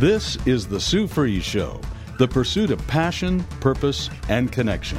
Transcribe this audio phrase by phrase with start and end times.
[0.00, 1.78] This is The Sue Fries Show,
[2.16, 4.96] the pursuit of passion, purpose, and connection.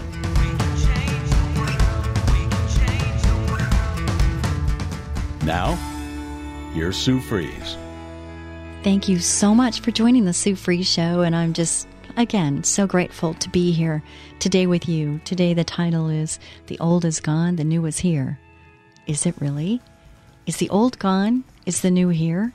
[5.43, 5.74] Now,
[6.75, 7.75] here's Sue Fries.
[8.84, 12.86] Thank you so much for joining the Sue Fries Show, and I'm just again so
[12.86, 14.04] grateful to be here
[14.38, 15.20] today with you.
[15.25, 18.38] Today, the title is The Old is Gone, the New is Here.
[19.07, 19.82] Is it really?
[20.46, 21.43] Is the old gone?
[21.65, 22.54] Is the new here?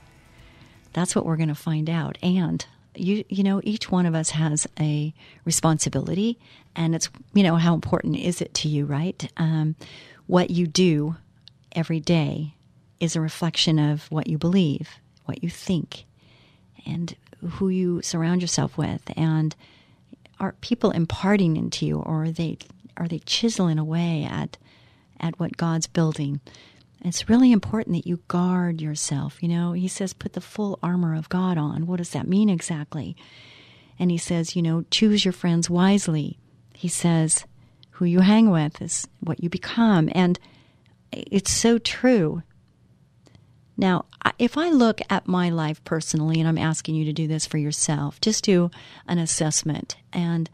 [0.97, 2.17] That's what we're going to find out.
[2.23, 2.65] And
[2.95, 5.13] you you know each one of us has a
[5.45, 6.39] responsibility
[6.75, 9.31] and it's you know how important is it to you right?
[9.37, 9.75] Um,
[10.25, 11.15] what you do
[11.73, 12.55] every day
[12.99, 14.89] is a reflection of what you believe
[15.27, 16.05] what you think
[16.85, 17.15] and
[17.47, 19.01] who you surround yourself with.
[19.15, 19.55] And
[20.39, 22.57] are people imparting into you or are they
[22.95, 24.57] are they chiseling away at
[25.19, 26.39] at what God's building
[27.07, 29.41] it's really important that you guard yourself.
[29.41, 31.85] You know, he says, put the full armor of God on.
[31.85, 33.15] What does that mean exactly?
[33.99, 36.39] And he says, you know, choose your friends wisely.
[36.73, 37.45] He says,
[37.91, 40.09] who you hang with is what you become.
[40.13, 40.39] And
[41.11, 42.43] it's so true.
[43.75, 44.05] Now,
[44.39, 47.57] if I look at my life personally, and I'm asking you to do this for
[47.57, 48.71] yourself, just do
[49.07, 49.97] an assessment.
[50.11, 50.49] And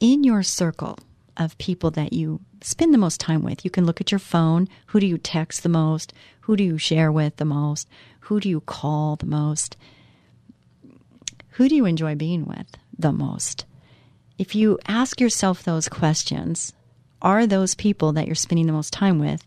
[0.00, 0.98] in your circle
[1.40, 3.64] of people that you spend the most time with.
[3.64, 4.68] You can look at your phone.
[4.88, 6.12] Who do you text the most?
[6.42, 7.88] Who do you share with the most?
[8.20, 9.76] Who do you call the most?
[11.52, 13.64] Who do you enjoy being with the most?
[14.38, 16.74] If you ask yourself those questions,
[17.22, 19.42] are those people that you're spending the most time with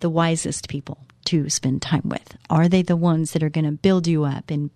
[0.00, 2.36] the wisest people to spend time with?
[2.50, 4.70] Are they the ones that are going to build you up and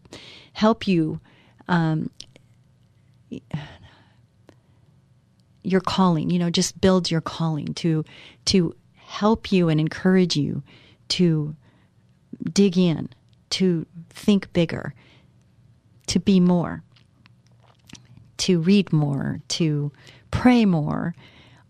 [0.54, 1.20] help you
[1.68, 2.10] um,
[5.62, 8.04] your calling, you know, just build your calling to
[8.46, 10.62] to help you and encourage you
[11.08, 11.54] to
[12.52, 13.08] dig in,
[13.50, 14.94] to think bigger,
[16.06, 16.82] to be more,
[18.38, 19.92] to read more, to
[20.30, 21.14] pray more.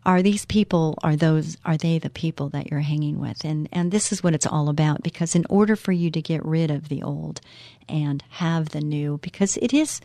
[0.07, 3.45] Are these people are those are they the people that you're hanging with?
[3.45, 6.45] And and this is what it's all about because in order for you to get
[6.45, 7.41] rid of the old
[7.89, 10.01] and have the new because it is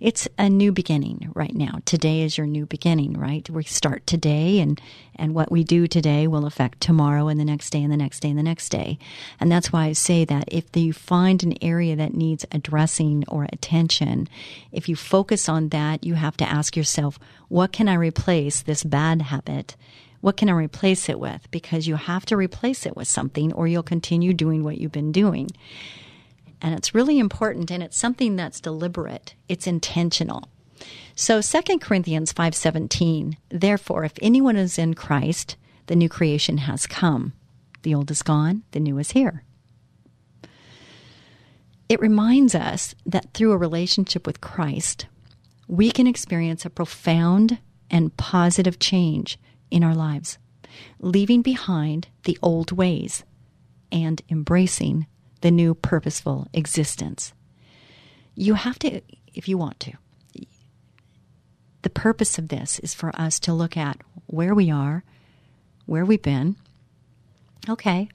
[0.00, 1.80] it's a new beginning right now.
[1.84, 3.48] Today is your new beginning, right?
[3.50, 4.80] We start today and
[5.16, 8.20] and what we do today will affect tomorrow and the next day and the next
[8.20, 8.98] day and the next day.
[9.40, 13.48] And that's why I say that if you find an area that needs addressing or
[13.52, 14.28] attention,
[14.70, 18.84] if you focus on that, you have to ask yourself, what can I replace this
[18.84, 19.74] bad habit?
[20.20, 21.50] What can I replace it with?
[21.50, 25.12] Because you have to replace it with something or you'll continue doing what you've been
[25.12, 25.50] doing
[26.60, 29.34] and it's really important and it's something that's deliberate.
[29.48, 30.48] It's intentional.
[31.14, 37.32] So 2 corinthians 5.17 therefore if anyone is in christ the new creation has come.
[37.82, 39.42] The old is gone the new is here.
[41.88, 45.06] It reminds us that through a relationship with christ
[45.66, 47.58] we can experience a profound
[47.90, 49.38] and positive change
[49.70, 50.38] in our lives
[51.00, 53.24] leaving behind the old ways
[53.90, 55.06] and embracing
[55.40, 57.32] the new purposeful existence.
[58.34, 59.00] You have to,
[59.34, 59.92] if you want to.
[61.82, 65.04] The purpose of this is for us to look at where we are,
[65.86, 66.56] where we've been.
[67.68, 68.08] Okay,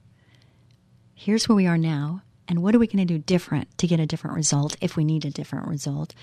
[1.16, 4.00] here's where we are now, and what are we going to do different to get
[4.00, 6.14] a different result if we need a different result?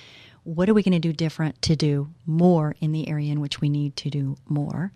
[0.44, 3.60] What are we going to do different to do more in the area in which
[3.60, 4.92] we need to do more?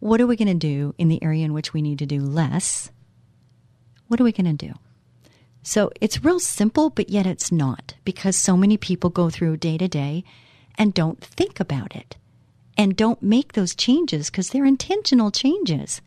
[0.00, 2.20] What are we going to do in the area in which we need to do
[2.20, 2.90] less?
[4.06, 4.74] What are we going to do?
[5.68, 9.76] So it's real simple, but yet it's not because so many people go through day
[9.76, 10.24] to day
[10.78, 12.16] and don't think about it
[12.78, 16.00] and don't make those changes because they're intentional changes.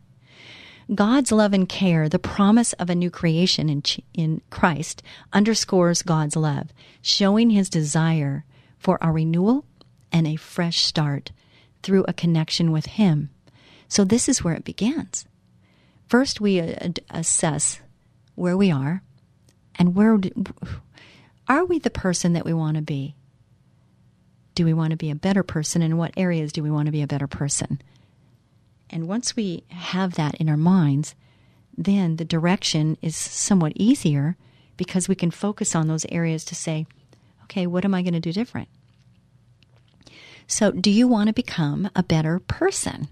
[0.96, 3.84] God's love and care, the promise of a new creation in,
[4.16, 6.74] in Christ, underscores God's love,
[7.04, 8.46] showing his desire
[8.80, 9.66] for our renewal
[10.12, 11.32] and a fresh start
[11.84, 13.30] through a connection with him.
[13.88, 15.28] So this is where it begins.
[16.08, 17.80] First, we uh, assess
[18.34, 19.04] where we are
[19.76, 20.20] and where
[21.48, 23.16] are we the person that we want to be?
[24.54, 25.82] Do we want to be a better person?
[25.82, 27.82] In what areas do we want to be a better person?
[28.90, 31.16] And once we have that in our minds,
[31.78, 34.36] then the direction is somewhat easier
[34.76, 36.86] because we can focus on those areas to say,
[37.44, 38.68] okay, what am I going to do different?
[40.48, 43.08] So, do you want to become a better person?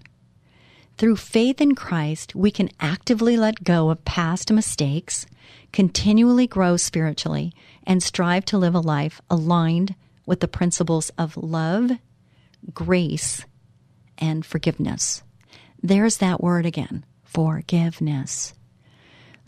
[1.00, 5.24] Through faith in Christ, we can actively let go of past mistakes,
[5.72, 7.54] continually grow spiritually,
[7.86, 9.94] and strive to live a life aligned
[10.26, 11.92] with the principles of love,
[12.74, 13.46] grace,
[14.18, 15.22] and forgiveness.
[15.82, 18.52] There's that word again forgiveness.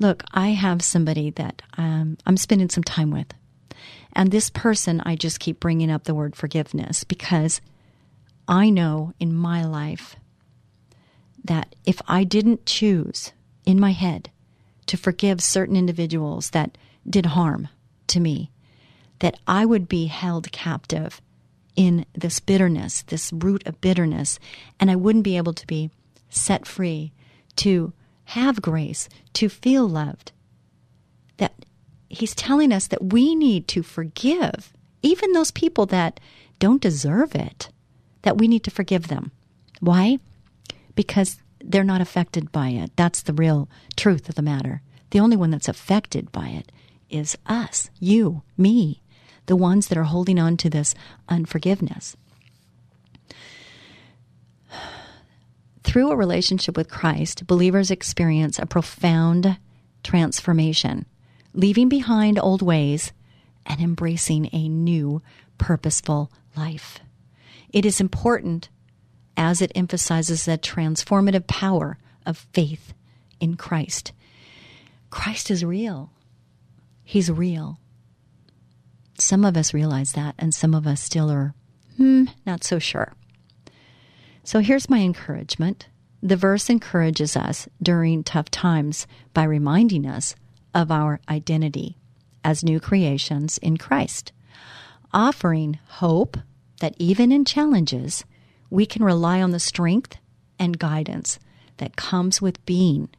[0.00, 3.34] Look, I have somebody that um, I'm spending some time with,
[4.14, 7.60] And this person, I just keep bringing up the word forgiveness because
[8.48, 10.16] I know in my life
[11.44, 13.32] that if I didn't choose
[13.64, 14.30] in my head
[14.86, 16.76] to forgive certain individuals that
[17.08, 17.68] did harm
[18.08, 18.50] to me,
[19.20, 21.20] that I would be held captive
[21.76, 24.38] in this bitterness, this root of bitterness,
[24.78, 25.90] and I wouldn't be able to be
[26.28, 27.12] set free
[27.56, 27.92] to
[28.24, 30.32] have grace, to feel loved.
[31.38, 31.64] That
[32.08, 34.72] he's telling us that we need to forgive
[35.02, 36.20] even those people that
[36.58, 37.68] don't deserve it,
[38.22, 39.32] that we need to forgive them.
[39.80, 40.18] Why?
[40.94, 42.90] Because they're not affected by it.
[42.96, 44.82] That's the real truth of the matter.
[45.10, 46.72] The only one that's affected by it
[47.10, 49.02] is us, you, me,
[49.46, 50.94] the ones that are holding on to this
[51.28, 52.16] unforgiveness.
[55.82, 59.58] Through a relationship with Christ, believers experience a profound
[60.02, 61.06] transformation,
[61.52, 63.12] leaving behind old ways
[63.66, 65.22] and embracing a new,
[65.58, 67.00] purposeful life.
[67.72, 68.68] It is important
[69.36, 72.92] as it emphasizes the transformative power of faith
[73.40, 74.12] in Christ.
[75.10, 76.10] Christ is real.
[77.04, 77.78] He's real.
[79.18, 81.54] Some of us realize that, and some of us still are
[81.96, 83.12] hmm, not so sure.
[84.44, 85.88] So here's my encouragement.
[86.22, 90.34] The verse encourages us during tough times by reminding us
[90.74, 91.98] of our identity
[92.44, 94.32] as new creations in Christ,
[95.12, 96.38] offering hope
[96.80, 98.24] that even in challenges,
[98.72, 100.16] we can rely on the strength
[100.58, 101.38] and guidance
[101.76, 103.10] that comes with being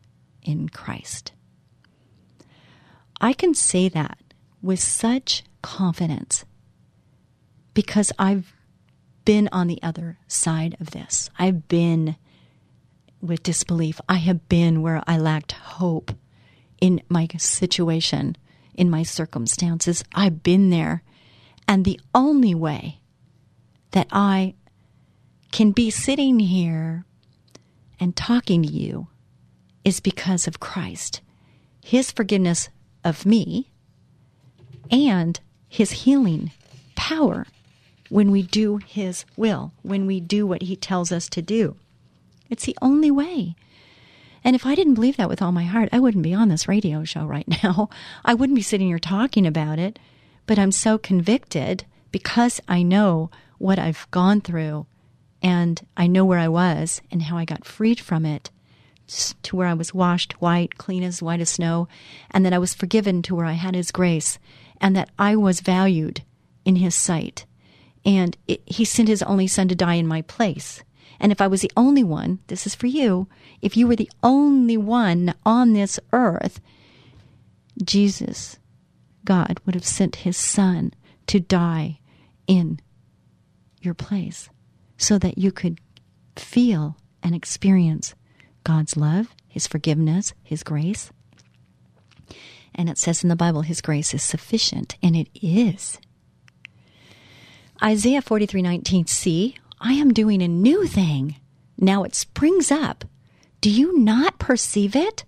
[0.41, 1.31] in Christ.
[3.21, 4.17] I can say that
[4.63, 6.43] with such confidence
[7.75, 8.51] because I've
[9.25, 11.29] been on the other side of this.
[11.37, 12.15] I've been
[13.21, 14.01] with disbelief.
[14.09, 16.13] I have been where I lacked hope
[16.81, 18.37] in my situation,
[18.73, 20.03] in my circumstances.
[20.15, 21.03] I've been there.
[21.67, 23.01] And the only way
[23.91, 24.55] that I
[25.53, 27.05] can be sitting here
[27.99, 29.07] and talking to you
[29.85, 31.21] is because of Christ.
[31.85, 32.69] His forgiveness
[33.03, 33.69] of me
[34.89, 35.39] and
[35.69, 36.51] his healing
[36.95, 37.45] power
[38.09, 41.75] when we do his will, when we do what he tells us to do.
[42.49, 43.55] It's the only way.
[44.43, 46.67] And if I didn't believe that with all my heart, I wouldn't be on this
[46.67, 47.89] radio show right now.
[48.25, 49.99] I wouldn't be sitting here talking about it.
[50.47, 53.29] But I'm so convicted because I know
[53.59, 54.87] what I've gone through
[55.43, 58.49] and I know where I was and how I got freed from it
[59.43, 61.89] to where I was washed white, clean as white as snow,
[62.31, 64.39] and that I was forgiven to where I had His grace,
[64.79, 66.23] and that I was valued
[66.63, 67.45] in His sight.
[68.05, 70.83] And it, He sent His only Son to die in my place.
[71.19, 73.27] And if I was the only one, this is for you,
[73.61, 76.61] if you were the only one on this earth,
[77.83, 78.57] Jesus,
[79.25, 80.93] God, would have sent His Son
[81.27, 81.99] to die
[82.47, 82.79] in
[83.81, 84.49] your place
[84.97, 85.79] so that you could
[86.35, 88.15] feel and experience
[88.63, 91.11] God's love, His forgiveness, His grace.
[92.75, 95.99] And it says in the Bible, His grace is sufficient, and it is.
[97.81, 101.35] Isaiah 43:19 See, I am doing a new thing.
[101.77, 103.03] Now it springs up.
[103.61, 105.25] Do you not perceive it?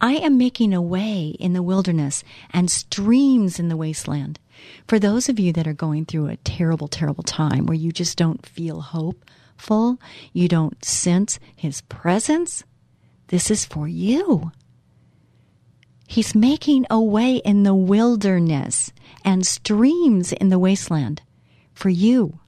[0.00, 4.38] I am making a way in the wilderness and streams in the wasteland.
[4.86, 8.18] For those of you that are going through a terrible, terrible time where you just
[8.18, 9.98] don't feel hopeful,
[10.32, 12.64] you don't sense His presence,
[13.28, 14.52] this is for you.
[16.06, 18.92] He's making a way in the wilderness
[19.24, 21.22] and streams in the wasteland
[21.72, 22.38] for you.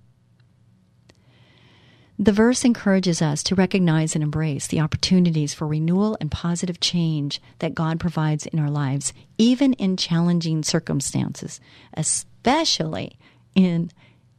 [2.19, 7.43] The verse encourages us to recognize and embrace the opportunities for renewal and positive change
[7.59, 11.61] that God provides in our lives, even in challenging circumstances,
[11.95, 13.19] especially
[13.55, 13.91] in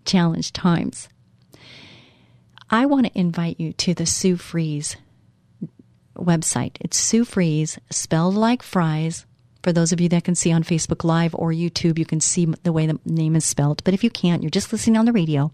[0.06, 1.10] challenged times.
[2.70, 4.96] I want to invite you to the Sue Fries
[6.18, 6.78] website.
[6.80, 9.26] It's Sue Fries, spelled like fries,
[9.66, 12.46] for those of you that can see on Facebook Live or YouTube, you can see
[12.46, 13.84] the way the name is spelled.
[13.84, 15.52] But if you can't, you're just listening on the radio.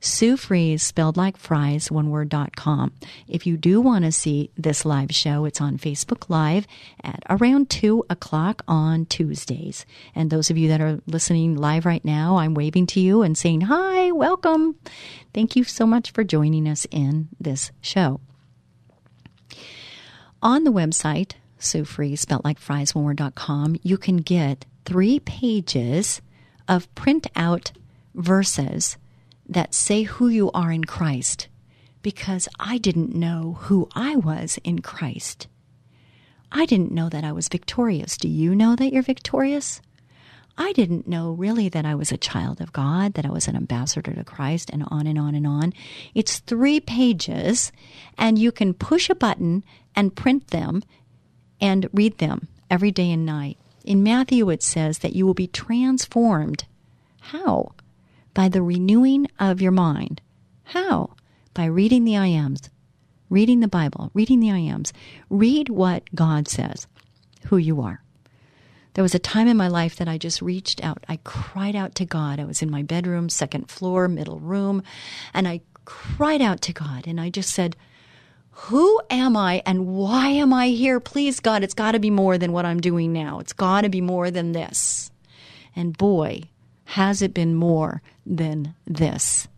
[0.00, 2.92] Sue Fries, spelled like fries, one word, dot com.
[3.28, 6.66] If you do want to see this live show, it's on Facebook Live
[7.04, 9.86] at around 2 o'clock on Tuesdays.
[10.16, 13.38] And those of you that are listening live right now, I'm waving to you and
[13.38, 14.74] saying, Hi, welcome.
[15.32, 18.20] Thank you so much for joining us in this show.
[20.42, 21.34] On the website,
[21.64, 23.16] Sue Fries, spelled like fries, one
[23.82, 26.20] you can get three pages
[26.68, 27.72] of printout
[28.14, 28.96] verses
[29.48, 31.48] that say who you are in Christ
[32.02, 35.48] because I didn't know who I was in Christ.
[36.52, 38.16] I didn't know that I was victorious.
[38.16, 39.80] Do you know that you're victorious?
[40.56, 43.56] I didn't know really that I was a child of God, that I was an
[43.56, 45.72] ambassador to Christ, and on and on and on.
[46.14, 47.72] It's three pages,
[48.16, 49.64] and you can push a button
[49.96, 50.84] and print them
[51.60, 53.58] and read them every day and night.
[53.84, 56.64] In Matthew, it says that you will be transformed.
[57.20, 57.72] How?
[58.32, 60.20] By the renewing of your mind.
[60.64, 61.10] How?
[61.52, 62.70] By reading the I ams,
[63.28, 64.92] reading the Bible, reading the I ams.
[65.28, 66.86] Read what God says,
[67.46, 68.02] who you are.
[68.94, 71.04] There was a time in my life that I just reached out.
[71.08, 72.40] I cried out to God.
[72.40, 74.82] I was in my bedroom, second floor, middle room,
[75.32, 77.76] and I cried out to God and I just said,
[78.56, 81.00] Who am I and why am I here?
[81.00, 83.40] Please, God, it's got to be more than what I'm doing now.
[83.40, 85.10] It's got to be more than this.
[85.76, 86.44] And boy,
[86.84, 89.48] has it been more than this.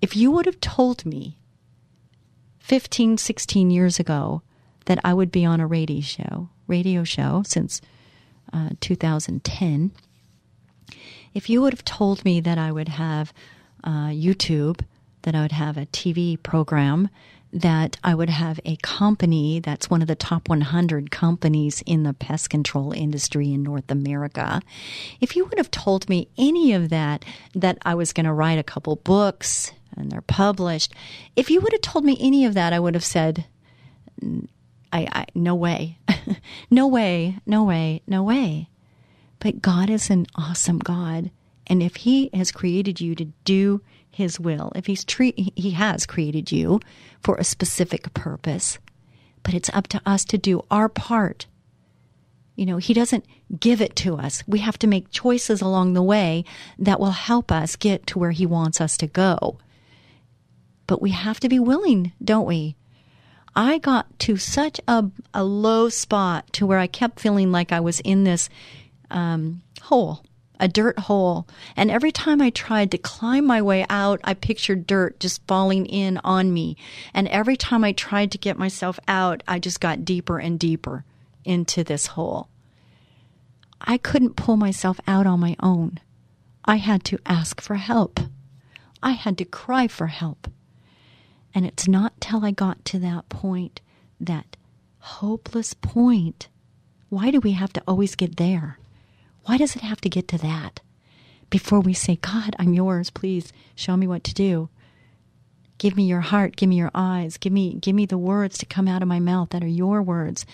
[0.00, 1.38] If you would have told me
[2.60, 4.42] 15, 16 years ago
[4.86, 7.80] that I would be on a radio show, radio show since
[8.52, 9.92] uh, 2010,
[11.32, 13.32] if you would have told me that I would have
[13.82, 14.80] uh, YouTube,
[15.22, 17.08] that I would have a TV program,
[17.54, 22.12] that I would have a company that's one of the top 100 companies in the
[22.12, 24.60] pest control industry in North America.
[25.20, 28.58] If you would have told me any of that, that I was going to write
[28.58, 30.92] a couple books and they're published,
[31.36, 33.46] if you would have told me any of that, I would have said,
[34.92, 35.98] I, I no way,
[36.70, 38.68] no way, no way, no way.
[39.38, 41.30] But God is an awesome God.
[41.68, 43.80] And if He has created you to do
[44.14, 44.72] his will.
[44.74, 46.80] If he's tre- he has created you
[47.20, 48.78] for a specific purpose,
[49.42, 51.46] but it's up to us to do our part.
[52.56, 53.26] You know, he doesn't
[53.58, 54.44] give it to us.
[54.46, 56.44] We have to make choices along the way
[56.78, 59.58] that will help us get to where he wants us to go.
[60.86, 62.76] But we have to be willing, don't we?
[63.56, 67.80] I got to such a, a low spot to where I kept feeling like I
[67.80, 68.48] was in this
[69.10, 70.23] um, hole
[70.60, 71.46] a dirt hole.
[71.76, 75.86] And every time I tried to climb my way out, I pictured dirt just falling
[75.86, 76.76] in on me.
[77.12, 81.04] And every time I tried to get myself out, I just got deeper and deeper
[81.44, 82.48] into this hole.
[83.80, 85.98] I couldn't pull myself out on my own.
[86.64, 88.20] I had to ask for help.
[89.02, 90.48] I had to cry for help.
[91.54, 93.80] And it's not till I got to that point,
[94.18, 94.56] that
[94.98, 96.48] hopeless point.
[97.10, 98.78] Why do we have to always get there?
[99.44, 100.80] Why does it have to get to that
[101.50, 103.10] before we say, God, I'm yours.
[103.10, 104.68] Please show me what to do.
[105.78, 106.56] Give me your heart.
[106.56, 107.36] Give me your eyes.
[107.36, 110.02] Give me, give me the words to come out of my mouth that are your
[110.02, 110.46] words.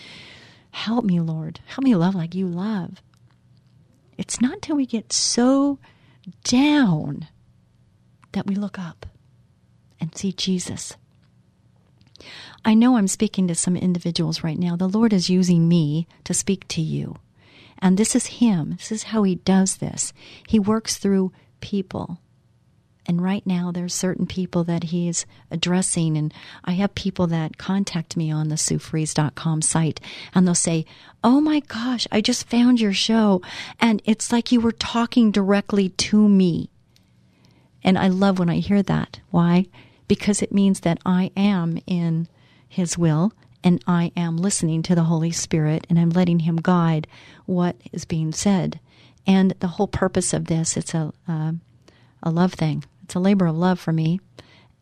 [0.71, 1.59] Help me, Lord.
[1.65, 3.01] Help me love like you love.
[4.17, 5.79] It's not till we get so
[6.43, 7.27] down
[8.33, 9.05] that we look up
[9.99, 10.97] and see Jesus.
[12.63, 14.75] I know I'm speaking to some individuals right now.
[14.75, 17.17] The Lord is using me to speak to you.
[17.81, 18.71] And this is Him.
[18.71, 20.13] This is how He does this.
[20.47, 22.19] He works through people.
[23.07, 26.15] And right now, there's certain people that He is addressing.
[26.15, 26.33] And
[26.63, 29.99] I have people that contact me on the SueFries.com site,
[30.33, 30.85] and they'll say,
[31.23, 33.41] Oh my gosh, I just found your show.
[33.79, 36.69] And it's like you were talking directly to me.
[37.83, 39.19] And I love when I hear that.
[39.31, 39.65] Why?
[40.07, 42.27] Because it means that I am in
[42.67, 47.07] His will and I am listening to the Holy Spirit and I'm letting Him guide
[47.45, 48.79] what is being said.
[49.27, 51.53] And the whole purpose of this, it's a, uh,
[52.23, 52.83] a love thing.
[53.03, 54.19] It's a labor of love for me.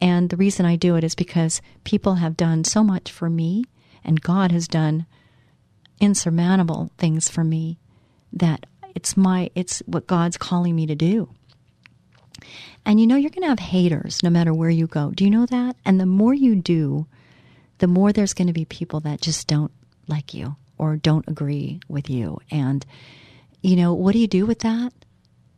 [0.02, 3.66] And the reason I do it is because people have done so much for me,
[4.04, 5.06] and God has done
[6.00, 7.78] insurmountable things for me
[8.32, 11.30] that it's my it's what God's calling me to do.
[12.86, 15.12] And you know you're going to have haters no matter where you go.
[15.12, 15.76] Do you know that?
[15.84, 17.06] And the more you do,
[17.80, 19.72] the more there's going to be people that just don't
[20.08, 22.40] like you or don't agree with you.
[22.52, 22.86] And,
[23.62, 24.94] you know, what do you do with that?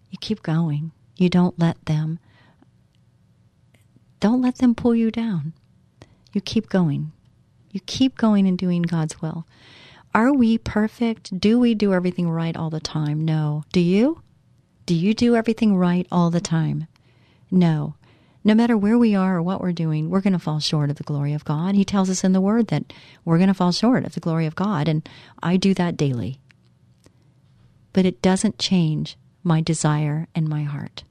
[0.10, 0.92] You keep going.
[1.18, 2.20] You don't let them,
[4.20, 5.54] don't let them pull you down.
[6.34, 7.12] You keep going.
[7.72, 9.46] You keep going and doing God's will.
[10.14, 11.40] Are we perfect?
[11.40, 13.24] Do we do everything right all the time?
[13.24, 13.64] No.
[13.72, 14.22] Do you?
[14.86, 16.88] Do you do everything right all the time?
[17.50, 17.96] No
[18.44, 20.96] no matter where we are or what we're doing, we're going to fall short of
[20.96, 21.76] the glory of God.
[21.76, 22.92] He tells us in the Word that
[23.24, 25.08] we're going to fall short of the glory of God, and
[25.44, 26.40] I do that daily.
[27.94, 31.04] But it doesn't change my desire and my heart.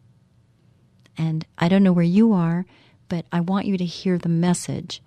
[1.17, 2.65] And I don't know where you are,
[3.09, 5.03] but I want you to hear the message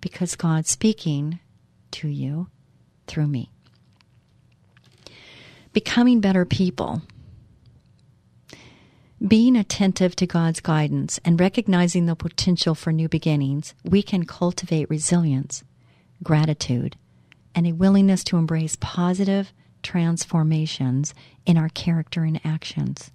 [0.00, 1.40] because God's speaking
[1.92, 2.48] to you
[3.06, 3.50] through me.
[5.72, 7.02] Becoming better people
[9.26, 14.90] being attentive to God's guidance and recognizing the potential for new beginnings, we can cultivate
[14.90, 15.62] resilience,
[16.22, 16.96] gratitude,
[17.54, 19.52] and a willingness to embrace positive
[19.82, 21.14] transformations
[21.46, 23.10] in our character and actions.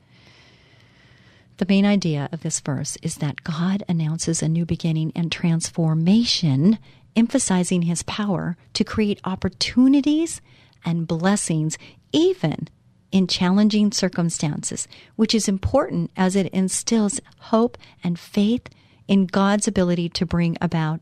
[1.58, 6.80] The main idea of this verse is that God announces a new beginning and transformation,
[7.18, 10.40] emphasizing his power to create opportunities
[10.86, 11.78] and blessings,
[12.14, 12.70] even
[13.12, 18.68] in challenging circumstances, which is important as it instills hope and faith
[19.08, 21.02] in God's ability to bring about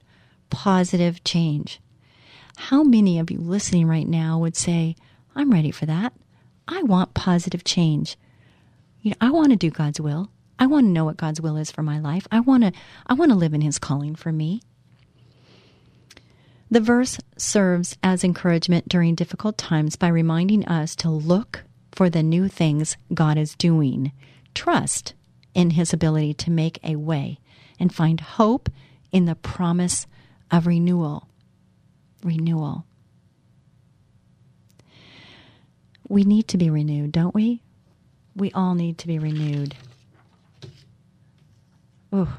[0.49, 1.79] positive change.
[2.57, 4.95] How many of you listening right now would say,
[5.35, 6.13] I'm ready for that?
[6.67, 8.17] I want positive change.
[9.01, 10.31] You know, I want to do God's will.
[10.59, 12.27] I want to know what God's will is for my life.
[12.31, 12.71] I want to
[13.05, 14.61] I want to live in his calling for me.
[16.69, 21.63] The verse serves as encouragement during difficult times by reminding us to look
[21.97, 24.11] for the new things God is doing.
[24.53, 25.15] Trust
[25.55, 27.39] in his ability to make a way
[27.79, 28.69] and find hope
[29.11, 30.05] in the promise
[30.51, 31.27] of renewal.
[32.23, 32.85] Renewal.
[36.07, 37.63] We need to be renewed, don't we?
[38.35, 39.73] We all need to be renewed.
[42.13, 42.29] Ooh.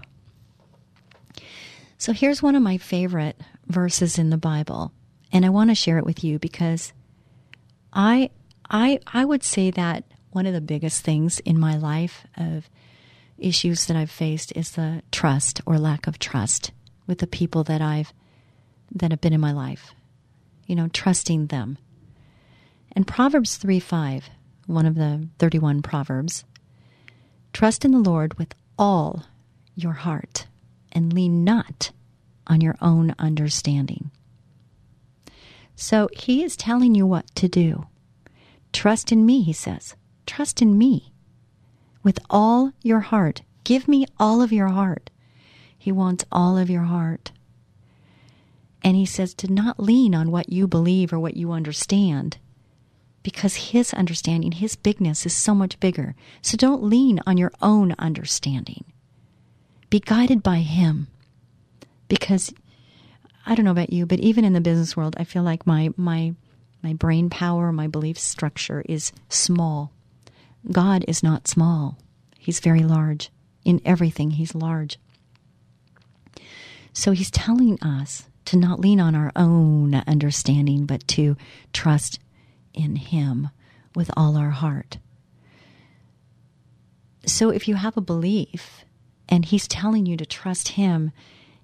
[1.99, 4.93] So here's one of my favorite verses in the Bible,
[5.33, 6.93] and I want to share it with you because
[7.93, 8.31] I
[8.71, 12.69] I I would say that one of the biggest things in my life of
[13.39, 16.73] issues that I've faced is the trust or lack of trust
[17.07, 18.13] with the people that I've
[18.93, 19.95] that have been in my life.
[20.67, 21.79] You know, trusting them.
[22.93, 24.29] And Proverbs 3 5,
[24.67, 26.45] one of the 31 Proverbs,
[27.53, 29.25] trust in the Lord with all
[29.75, 30.47] your heart
[30.93, 31.91] and lean not
[32.47, 34.11] on your own understanding.
[35.77, 37.87] So he is telling you what to do.
[38.73, 39.97] Trust in me, he says.
[40.27, 41.13] Trust in me
[42.03, 43.43] with all your heart.
[43.65, 45.11] Give me all of your heart.
[45.77, 47.33] He wants all of your heart.
[48.83, 52.39] And he says to not lean on what you believe or what you understand
[53.23, 56.15] because his understanding, his bigness is so much bigger.
[56.41, 58.85] So don't lean on your own understanding.
[59.91, 61.09] Be guided by him
[62.09, 62.53] because
[63.45, 65.91] I don't know about you, but even in the business world, I feel like my
[65.97, 66.35] my
[66.83, 69.93] my brain power, my belief structure is small.
[70.71, 71.99] God is not small.
[72.39, 73.31] He's very large.
[73.65, 74.99] In everything, he's large.
[76.93, 81.37] So he's telling us to not lean on our own understanding, but to
[81.73, 82.19] trust
[82.73, 83.51] in him
[83.95, 84.99] with all our heart.
[87.27, 88.85] So if you have a belief
[89.29, 91.13] and he's telling you to trust him,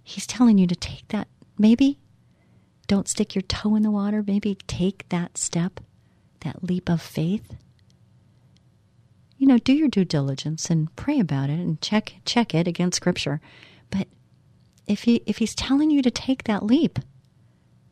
[0.03, 1.99] he's telling you to take that, maybe
[2.85, 5.81] don't stick your toe in the water, maybe take that step,
[6.41, 7.55] that leap of faith.
[9.39, 12.97] You know, do your due diligence and pray about it and check check it against
[12.97, 13.41] scripture.
[13.91, 14.09] But
[14.87, 16.99] if he if he's telling you to take that leap,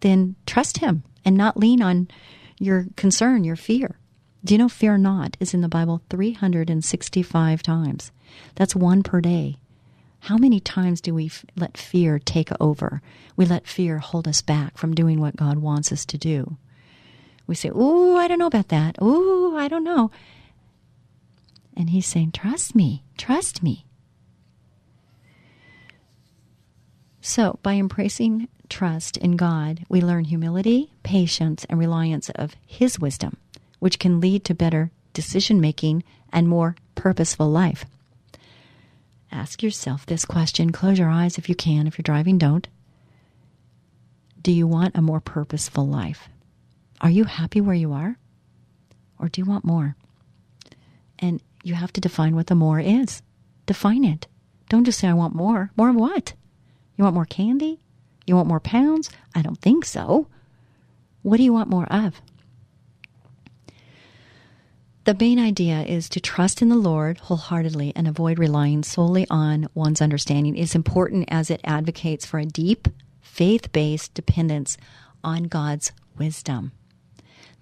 [0.00, 2.08] then trust him and not lean on
[2.58, 3.98] your concern, your fear.
[4.44, 8.12] Do you know fear not is in the Bible 365 times?
[8.56, 9.58] That's one per day.
[10.26, 13.02] How many times do we f- let fear take over?
[13.34, 16.58] We let fear hold us back from doing what God wants us to do.
[17.48, 19.02] We say, Ooh, I don't know about that.
[19.02, 20.12] Ooh, I don't know.
[21.76, 23.84] And He's saying, Trust me, trust me.
[27.20, 33.38] So, by embracing trust in God, we learn humility, patience, and reliance of His wisdom,
[33.80, 37.86] which can lead to better decision making and more purposeful life.
[39.32, 40.72] Ask yourself this question.
[40.72, 41.86] Close your eyes if you can.
[41.86, 42.68] If you're driving, don't.
[44.42, 46.28] Do you want a more purposeful life?
[47.00, 48.18] Are you happy where you are?
[49.18, 49.96] Or do you want more?
[51.18, 53.22] And you have to define what the more is.
[53.64, 54.26] Define it.
[54.68, 55.70] Don't just say, I want more.
[55.76, 56.34] More of what?
[56.96, 57.80] You want more candy?
[58.26, 59.10] You want more pounds?
[59.34, 60.26] I don't think so.
[61.22, 62.20] What do you want more of?
[65.04, 69.66] The main idea is to trust in the Lord wholeheartedly and avoid relying solely on
[69.74, 70.56] one's understanding.
[70.56, 72.86] It's important as it advocates for a deep,
[73.20, 74.76] faith based dependence
[75.24, 76.70] on God's wisdom.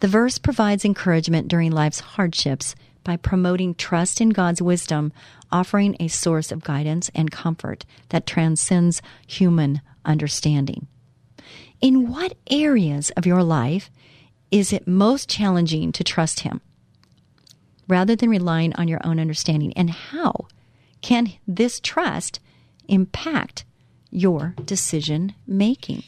[0.00, 2.74] The verse provides encouragement during life's hardships
[3.04, 5.10] by promoting trust in God's wisdom,
[5.50, 10.88] offering a source of guidance and comfort that transcends human understanding.
[11.80, 13.90] In what areas of your life
[14.50, 16.60] is it most challenging to trust Him?
[17.90, 19.72] Rather than relying on your own understanding?
[19.76, 20.46] And how
[21.02, 22.40] can this trust
[22.88, 23.64] impact
[24.10, 26.04] your decision making?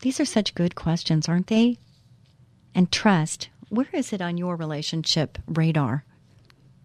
[0.00, 1.76] These are such good questions, aren't they?
[2.74, 6.04] And trust, where is it on your relationship radar?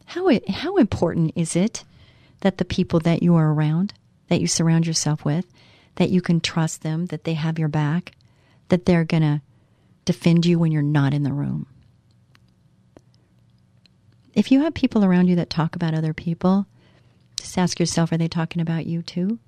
[0.05, 1.83] How, how important is it
[2.41, 3.93] that the people that you are around,
[4.27, 5.45] that you surround yourself with,
[5.95, 8.13] that you can trust them, that they have your back,
[8.69, 9.41] that they're going to
[10.05, 11.67] defend you when you're not in the room.
[14.33, 16.65] If you have people around you that talk about other people,
[17.37, 19.39] just ask yourself are they talking about you too?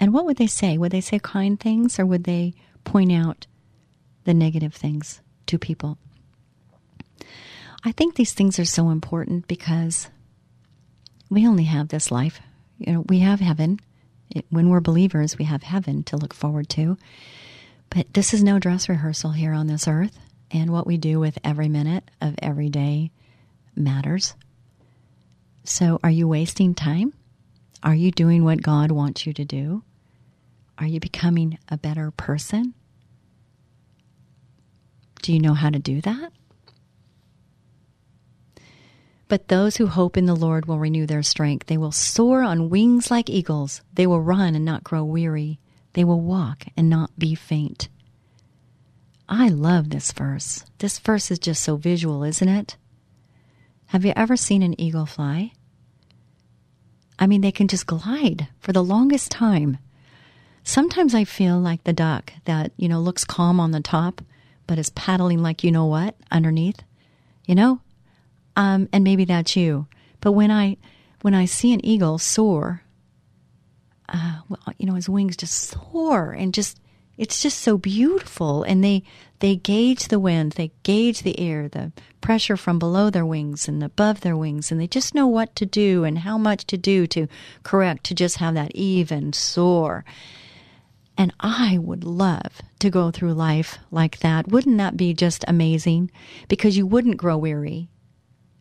[0.00, 0.78] And what would they say?
[0.78, 3.46] Would they say kind things or would they point out
[4.24, 5.98] the negative things to people?
[7.84, 10.08] I think these things are so important because
[11.30, 12.40] we only have this life.
[12.78, 13.80] You know, we have heaven.
[14.30, 16.98] It, when we're believers, we have heaven to look forward to.
[17.90, 20.18] But this is no dress rehearsal here on this earth.
[20.50, 23.10] And what we do with every minute of every day
[23.78, 24.34] matters.
[25.64, 27.12] So, are you wasting time?
[27.82, 29.82] Are you doing what God wants you to do?
[30.78, 32.74] Are you becoming a better person?
[35.22, 36.32] Do you know how to do that?
[39.28, 41.66] But those who hope in the Lord will renew their strength.
[41.66, 43.82] They will soar on wings like eagles.
[43.92, 45.60] They will run and not grow weary.
[45.92, 47.88] They will walk and not be faint.
[49.28, 50.64] I love this verse.
[50.78, 52.76] This verse is just so visual, isn't it?
[53.88, 55.52] Have you ever seen an eagle fly?
[57.18, 59.78] I mean, they can just glide for the longest time.
[60.62, 64.20] Sometimes I feel like the duck that, you know, looks calm on the top,
[64.66, 66.82] but is paddling like you know what underneath.
[67.46, 67.80] You know,
[68.56, 69.86] um, and maybe that's you.
[70.20, 70.76] But when I
[71.22, 72.82] when I see an eagle soar,
[74.10, 76.78] uh, well, you know, his wings just soar and just
[77.18, 78.62] it's just so beautiful.
[78.62, 79.02] And they
[79.40, 83.84] they gauge the wind, they gauge the air, the pressure from below their wings and
[83.84, 87.06] above their wings, and they just know what to do and how much to do
[87.08, 87.28] to
[87.62, 90.04] correct to just have that even soar.
[91.16, 94.48] And I would love to go through life like that.
[94.48, 96.12] Wouldn't that be just amazing?
[96.46, 97.88] Because you wouldn't grow weary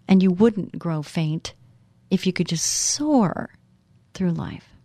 [0.08, 1.54] and you wouldn't grow faint
[2.10, 3.52] if you could just soar
[4.15, 4.76] through life.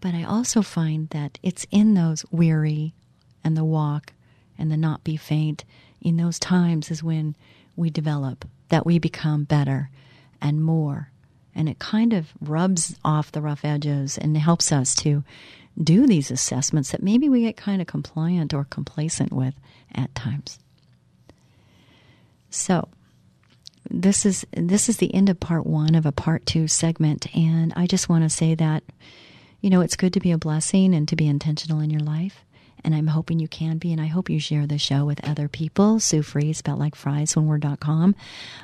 [0.00, 2.94] But I also find that it's in those weary
[3.42, 4.12] and the walk
[4.56, 5.64] and the not be faint,
[6.00, 7.36] in those times is when
[7.76, 9.90] we develop, that we become better
[10.40, 11.10] and more.
[11.54, 15.24] And it kind of rubs off the rough edges and helps us to
[15.80, 19.54] do these assessments that maybe we get kind of compliant or complacent with
[19.94, 20.58] at times.
[22.50, 22.88] So,
[23.90, 27.72] this is this is the end of part one of a part two segment, and
[27.74, 28.82] I just want to say that
[29.60, 32.44] you know it's good to be a blessing and to be intentional in your life.
[32.84, 35.48] And I'm hoping you can be, and I hope you share the show with other
[35.48, 35.98] people.
[35.98, 38.14] Sue Fries, spelled like fries, one word.com.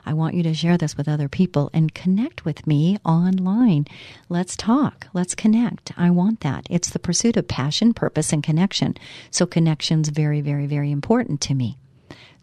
[0.06, 3.86] I want you to share this with other people and connect with me online.
[4.28, 5.08] Let's talk.
[5.12, 5.92] Let's connect.
[5.96, 6.66] I want that.
[6.70, 8.96] It's the pursuit of passion, purpose, and connection.
[9.30, 11.76] So connection's very, very, very important to me.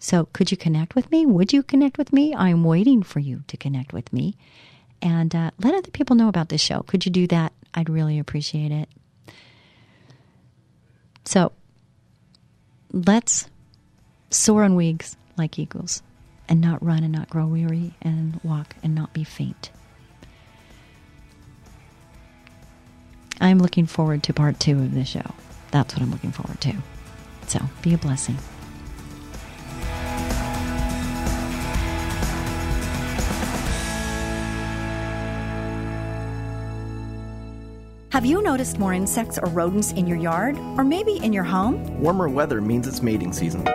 [0.04, 1.28] So, could you connect with me?
[1.28, 2.34] Would you connect with me?
[2.36, 4.36] I'm waiting for you to connect with me.
[5.02, 6.82] And uh, let other people know about this show.
[6.84, 7.54] Could you do that?
[7.74, 8.90] I'd really appreciate it.
[11.26, 11.52] So,
[12.92, 13.48] let's
[14.30, 16.02] soar on wings like eagles
[16.48, 19.72] and not run and not grow weary and walk and not be faint.
[23.40, 25.34] I'm looking forward to part two of this show.
[25.72, 26.76] That's what I'm looking forward to.
[27.48, 28.38] So, be a blessing.
[38.12, 42.02] Have you noticed more insects or rodents in your yard or maybe in your home?
[42.02, 43.66] Warmer weather means it's mating season.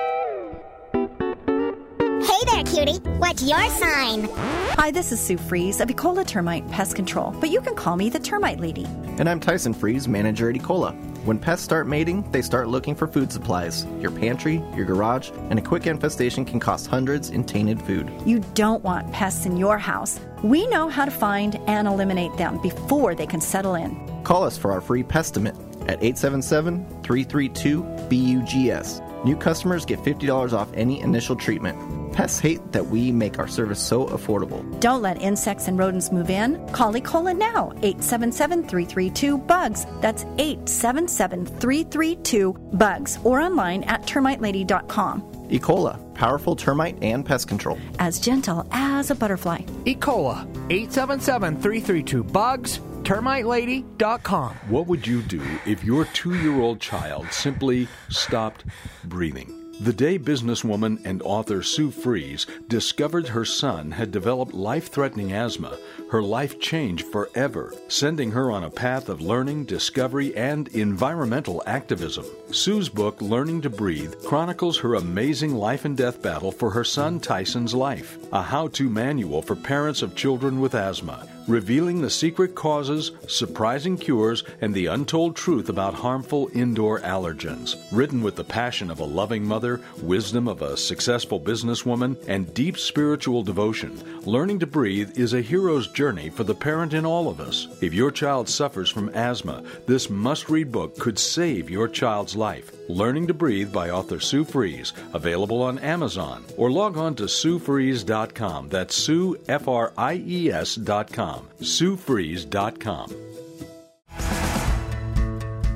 [0.93, 2.99] Hey there, cutie.
[3.17, 4.29] What's your sign?
[4.77, 8.11] Hi, this is Sue Fries of Ecola Termite Pest Control, but you can call me
[8.11, 8.85] the Termite Lady.
[9.17, 10.95] And I'm Tyson Fries, manager at Ecola.
[11.25, 13.87] When pests start mating, they start looking for food supplies.
[14.01, 18.13] Your pantry, your garage, and a quick infestation can cost hundreds in tainted food.
[18.27, 20.21] You don't want pests in your house.
[20.45, 24.06] We know how to find and eliminate them before they can settle in.
[24.27, 29.01] Call us for our free pestimate at 877 332 BUGS.
[29.25, 32.06] New customers get $50 off any initial treatment.
[32.17, 34.65] Pests hate that we make our service so affordable.
[34.81, 36.67] Don't let insects and rodents move in.
[36.69, 39.87] Call Ecola now, 877-332-BUGS.
[40.01, 45.21] That's 877-332-BUGS or online at termitelady.com.
[45.51, 47.77] Ecola, powerful termite and pest control.
[47.99, 49.59] As gentle as a butterfly.
[49.85, 54.55] Ecola, 877-332-BUGS termitelady.com.
[54.69, 58.65] What would you do if your two year old child simply stopped
[59.05, 59.56] breathing?
[59.79, 65.77] The day businesswoman and author Sue Fries discovered her son had developed life threatening asthma,
[66.11, 72.25] her life changed forever, sending her on a path of learning, discovery, and environmental activism.
[72.53, 77.19] Sue's book, Learning to Breathe, chronicles her amazing life and death battle for her son
[77.19, 81.27] Tyson's life, a how to manual for parents of children with asthma.
[81.47, 87.77] revealing the secret causes, surprising cures, and the untold truth about harmful indoor allergens.
[87.93, 92.79] Written with the passion of a loving mother, wisdom of a successful businesswoman, and deep
[92.79, 97.41] spiritual devotion, Learning to Breathe is a hero's journey for the parent in all of
[97.41, 97.69] us.
[97.81, 102.71] If your child suffers from asthma, this must read book could save your child's life.
[102.89, 108.69] Learning to Breathe by author Sue Fries, available on Amazon, or log on to SueFries.com.
[108.69, 111.49] That's Sue, F R I E S.com.
[111.61, 113.27] SueFries.com.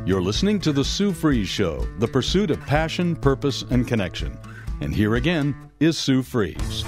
[0.07, 4.37] You're listening to The Sue Fries Show, the pursuit of passion, purpose, and connection.
[4.81, 6.85] And here again is Sue Fries.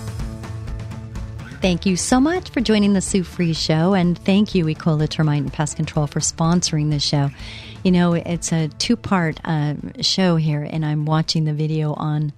[1.61, 5.43] Thank you so much for joining the Sue Fries Show, and thank you, Ecola Termite
[5.43, 7.31] and Pest Control, for sponsoring this show.
[7.83, 12.33] You know, it's a two part uh, show here, and I'm watching the video on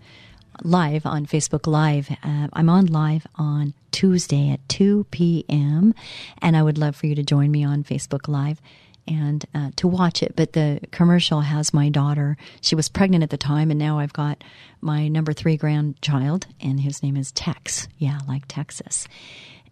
[0.63, 2.11] live on Facebook Live.
[2.23, 5.95] Uh, I'm on live on Tuesday at 2 p.m.,
[6.41, 8.59] and I would love for you to join me on Facebook Live
[9.07, 10.35] and uh, to watch it.
[10.35, 12.39] But the commercial has my daughter.
[12.63, 14.43] She was pregnant at the time, and now I've got
[14.81, 17.87] my number three grandchild, and his name is Tex.
[17.99, 19.07] Yeah, like Texas.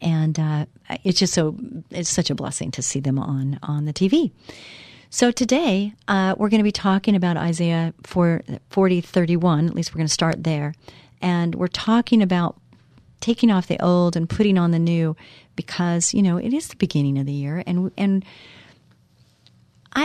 [0.02, 0.66] And uh,
[1.02, 1.56] it's just so
[1.90, 4.32] it's such a blessing to see them on on the TV.
[5.14, 9.68] So today uh, we're going to be talking about Isaiah 4, 40, 31.
[9.68, 10.74] At least we're going to start there,
[11.20, 12.58] and we're talking about
[13.20, 15.14] taking off the old and putting on the new
[15.54, 18.24] because you know it is the beginning of the year and and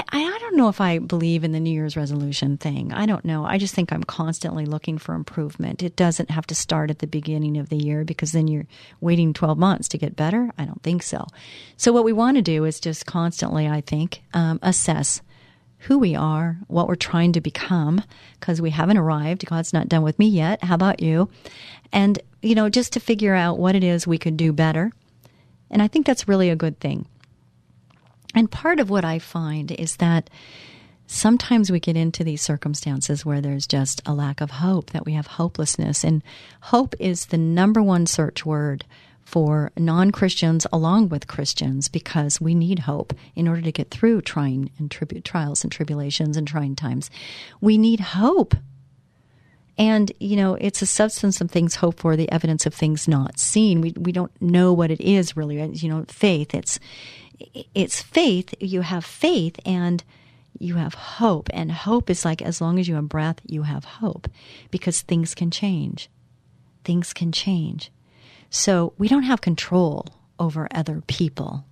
[0.10, 2.93] I, I don't know if I believe in the New Year's resolution thing.
[2.93, 3.46] I don't know.
[3.46, 5.84] I just think I'm constantly looking for improvement.
[5.84, 8.67] It doesn't have to start at the beginning of the year because then you're
[9.02, 10.52] waiting 12 months to get better.
[10.58, 11.28] I don't think so.
[11.76, 15.22] So, what we want to do is just constantly, I think, um, assess
[15.80, 18.02] who we are, what we're trying to become,
[18.39, 19.46] because we haven't arrived.
[19.46, 20.63] God's not done with me yet.
[20.63, 21.30] How about you?
[21.91, 24.91] And, you know, just to figure out what it is we could do better.
[25.70, 27.08] And I think that's really a good thing.
[28.38, 30.30] And part of what I find is that
[31.08, 35.13] sometimes we get into these circumstances where there's just a lack of hope, that we
[35.13, 36.04] have hopelessness.
[36.04, 36.21] And
[36.62, 38.86] hope is the number one search word
[39.23, 44.21] for non Christians along with Christians because we need hope in order to get through
[44.21, 47.10] trying and tribu- trials and tribulations and trying times.
[47.60, 48.54] We need hope.
[49.80, 53.39] And, you know, it's a substance of things hoped for, the evidence of things not
[53.39, 53.82] seen.
[53.82, 55.60] We, we don't know what it is really.
[55.73, 56.80] You know, faith, it's,
[57.39, 58.54] it's faith.
[58.60, 60.04] You have faith and
[60.60, 61.50] you have hope.
[61.54, 64.28] And hope is like as long as you have breath, you have hope
[64.71, 66.10] because things can change.
[66.84, 67.91] Things can change.
[68.50, 70.08] So we don't have control
[70.39, 71.65] over other people.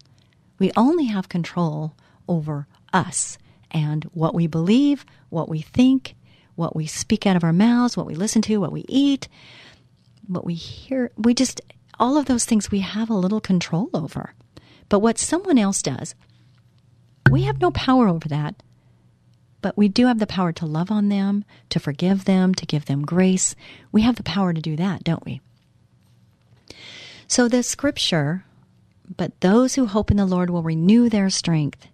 [0.60, 1.95] We only have control
[2.28, 3.38] over us
[3.71, 6.15] and what we believe, what we think,
[6.56, 9.28] what we speak out of our mouths, what we listen to, what we eat,
[10.28, 11.12] what we hear.
[11.17, 11.62] We just,
[11.99, 14.34] all of those things we have a little control over.
[14.89, 16.15] But what someone else does,
[17.30, 18.56] we have no power over that.
[19.62, 22.86] But we do have the power to love on them, to forgive them, to give
[22.86, 23.56] them grace.
[23.91, 25.41] We have the power to do that, don't we?
[27.28, 28.45] So the scripture,
[29.17, 31.88] but those who hope in the Lord will renew their strength.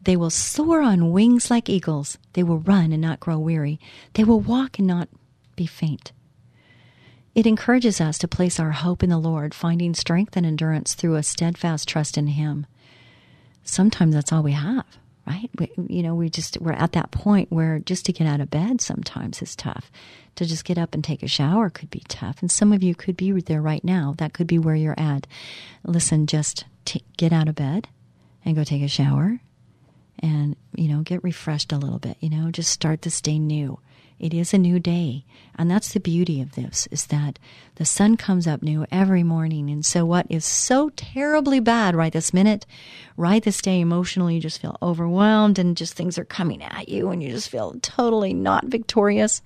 [0.00, 2.18] They will soar on wings like eagles.
[2.34, 3.80] They will run and not grow weary.
[4.12, 5.08] They will walk and not
[5.56, 6.12] be faint.
[7.34, 11.16] It encourages us to place our hope in the Lord, finding strength and endurance through
[11.16, 12.66] a steadfast trust in Him.
[13.64, 14.84] Sometimes that's all we have,
[15.26, 15.50] right?
[15.58, 18.50] We, you know, we just we're at that point where just to get out of
[18.50, 19.90] bed sometimes is tough.
[20.36, 22.94] To just get up and take a shower could be tough, and some of you
[22.94, 24.14] could be there right now.
[24.18, 25.26] That could be where you're at.
[25.84, 27.88] Listen, just t- get out of bed
[28.44, 29.40] and go take a shower,
[30.20, 32.16] and you know, get refreshed a little bit.
[32.20, 33.78] You know, just start this day new.
[34.18, 35.24] It is a new day.
[35.56, 37.38] And that's the beauty of this is that
[37.76, 39.70] the sun comes up new every morning.
[39.70, 42.66] And so what is so terribly bad right this minute,
[43.16, 47.10] right this day emotionally, you just feel overwhelmed and just things are coming at you
[47.10, 49.42] and you just feel totally not victorious.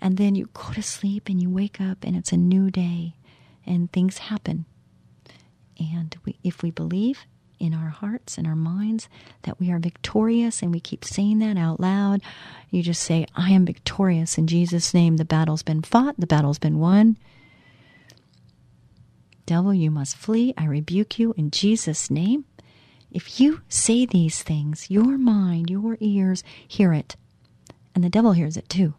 [0.00, 3.14] And then you go to sleep and you wake up and it's a new day
[3.66, 4.66] and things happen.
[5.78, 7.26] And we, if we believe
[7.58, 9.08] in our hearts and our minds
[9.42, 12.20] that we are victorious and we keep saying that out loud.
[12.70, 15.16] You just say, I am victorious in Jesus' name.
[15.16, 17.16] The battle's been fought, the battle's been won.
[19.46, 20.52] Devil, you must flee.
[20.58, 22.44] I rebuke you in Jesus' name.
[23.10, 27.16] If you say these things, your mind, your ears hear it,
[27.94, 28.94] and the devil hears it too.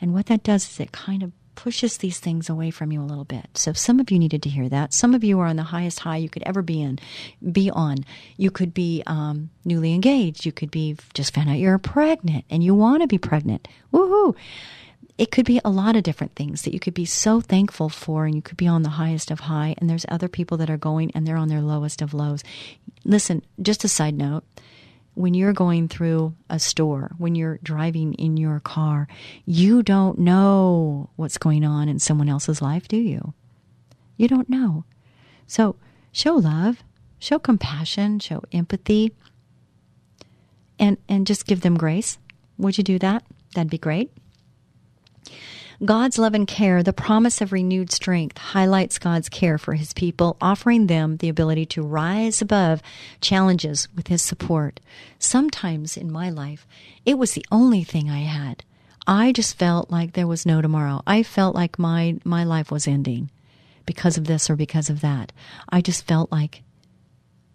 [0.00, 3.04] And what that does is it kind of pushes these things away from you a
[3.04, 3.48] little bit.
[3.54, 4.94] So some of you needed to hear that.
[4.94, 7.00] Some of you are on the highest high you could ever be in,
[7.50, 8.04] be on.
[8.36, 10.46] You could be um, newly engaged.
[10.46, 13.66] You could be just found out you're pregnant and you want to be pregnant.
[13.92, 14.36] Woohoo!
[15.18, 18.26] it could be a lot of different things that you could be so thankful for
[18.26, 20.76] and you could be on the highest of high and there's other people that are
[20.76, 22.44] going and they're on their lowest of lows
[23.04, 24.44] listen just a side note
[25.16, 29.08] when you're going through a store when you're driving in your car
[29.46, 33.32] you don't know what's going on in someone else's life do you?
[34.16, 34.84] You don't know.
[35.46, 35.76] So
[36.12, 36.82] show love
[37.18, 39.12] show compassion show empathy
[40.78, 42.18] and and just give them grace.
[42.58, 43.24] Would you do that?
[43.54, 44.12] That'd be great
[45.84, 50.36] God's love and care, the promise of renewed strength, highlights God's care for his people,
[50.40, 52.80] offering them the ability to rise above
[53.20, 54.80] challenges with his support.
[55.18, 56.66] Sometimes in my life,
[57.04, 58.64] it was the only thing I had.
[59.06, 61.02] I just felt like there was no tomorrow.
[61.06, 63.30] I felt like my, my life was ending
[63.84, 65.32] because of this or because of that.
[65.68, 66.62] I just felt like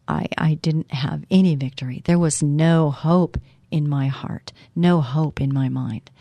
[0.07, 2.01] I, I didn't have any victory.
[2.05, 3.37] There was no hope
[3.71, 6.11] in my heart, no hope in my mind.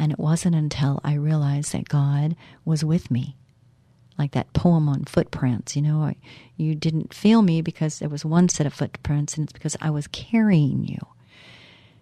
[0.00, 2.34] And it wasn't until I realized that God
[2.64, 3.36] was with me.
[4.18, 6.14] Like that poem on footprints, you know,
[6.56, 9.90] you didn't feel me because there was one set of footprints, and it's because I
[9.90, 10.98] was carrying you.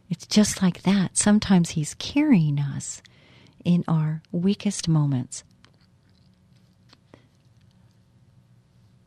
[0.08, 1.16] It's just like that.
[1.16, 3.02] Sometimes He's carrying us
[3.64, 5.42] in our weakest moments.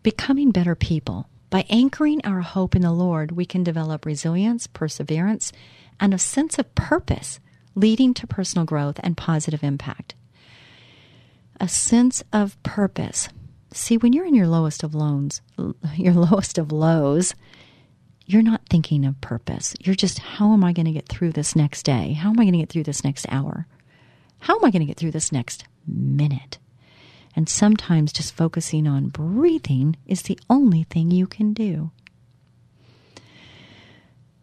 [0.04, 1.30] Becoming better people.
[1.50, 5.54] By anchoring our hope in the Lord, we can develop resilience, perseverance,
[5.98, 7.40] and a sense of purpose
[7.76, 10.16] leading to personal growth and positive impact.
[11.60, 13.30] A sense of purpose.
[13.74, 15.42] See, when you're in your lowest of loans,
[15.96, 17.36] your lowest of lows,
[18.26, 19.76] you're not thinking of purpose.
[19.80, 22.14] You're just, how am I going to get through this next day?
[22.14, 23.68] How am I going to get through this next hour?
[24.40, 26.58] How am I going to get through this next minute?
[27.36, 31.92] And sometimes just focusing on breathing is the only thing you can do.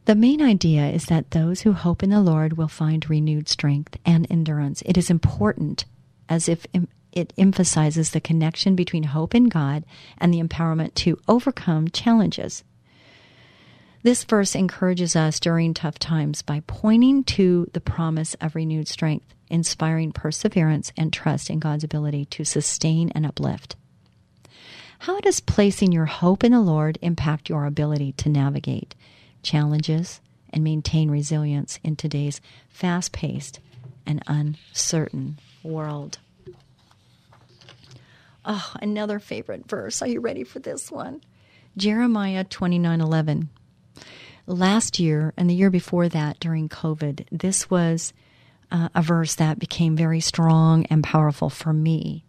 [0.08, 3.98] The main idea is that those who hope in the Lord will find renewed strength
[4.06, 4.82] and endurance.
[4.86, 5.84] It is important,
[6.30, 6.66] as if
[7.12, 9.84] it emphasizes the connection between hope in God
[10.16, 12.64] and the empowerment to overcome challenges.
[14.02, 19.34] This verse encourages us during tough times by pointing to the promise of renewed strength,
[19.50, 23.76] inspiring perseverance and trust in God's ability to sustain and uplift.
[25.00, 28.94] How does placing your hope in the Lord impact your ability to navigate
[29.48, 33.60] challenges, and maintain resilience in today's fast paced
[34.04, 36.18] and uncertain world.
[38.44, 40.02] Oh, another favorite verse.
[40.02, 41.22] Are you ready for this one?
[41.78, 43.48] Jeremiah 29 11.
[44.46, 48.12] Last year and the year before that, during COVID, this was
[48.70, 52.24] uh, a verse that became very strong and powerful for me.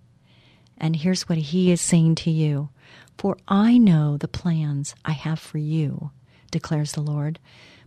[0.78, 2.70] And here's what he is saying to you
[3.18, 6.12] For I know the plans I have for you,
[6.50, 7.40] declares the Lord.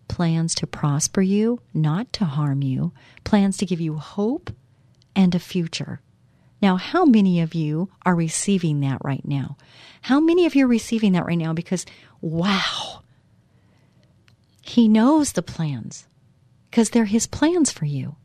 [0.08, 2.92] Plans to prosper you, not to harm you,
[3.24, 4.50] plans to give you hope
[5.14, 6.00] and a future.
[6.60, 9.56] Now, how many of you are receiving that right now?
[10.02, 11.52] How many of you are receiving that right now?
[11.52, 11.86] Because,
[12.20, 13.02] wow,
[14.60, 16.06] He knows the plans
[16.70, 18.16] because they're His plans for you.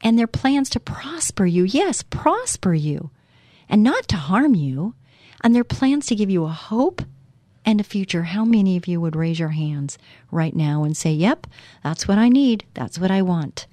[0.00, 1.64] And they're plans to prosper you.
[1.64, 3.10] Yes, prosper you
[3.68, 4.94] and not to harm you.
[5.42, 7.02] And they're plans to give you a hope
[7.68, 9.98] and a future, how many of you would raise your hands
[10.30, 11.46] right now and say, Yep,
[11.84, 13.66] that's what I need, that's what I want?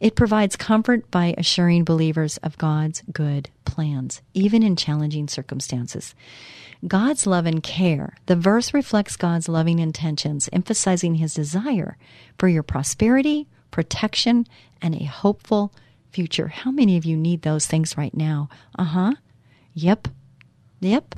[0.00, 6.12] It provides comfort by assuring believers of God's good plans, even in challenging circumstances.
[6.88, 8.16] God's love and care.
[8.26, 11.96] The verse reflects God's loving intentions, emphasizing his desire
[12.36, 14.44] for your prosperity, protection,
[14.82, 15.72] and a hopeful
[16.10, 16.48] future.
[16.48, 18.48] How many of you need those things right now?
[18.76, 19.12] Uh huh.
[19.74, 20.08] Yep.
[20.80, 21.14] Yep.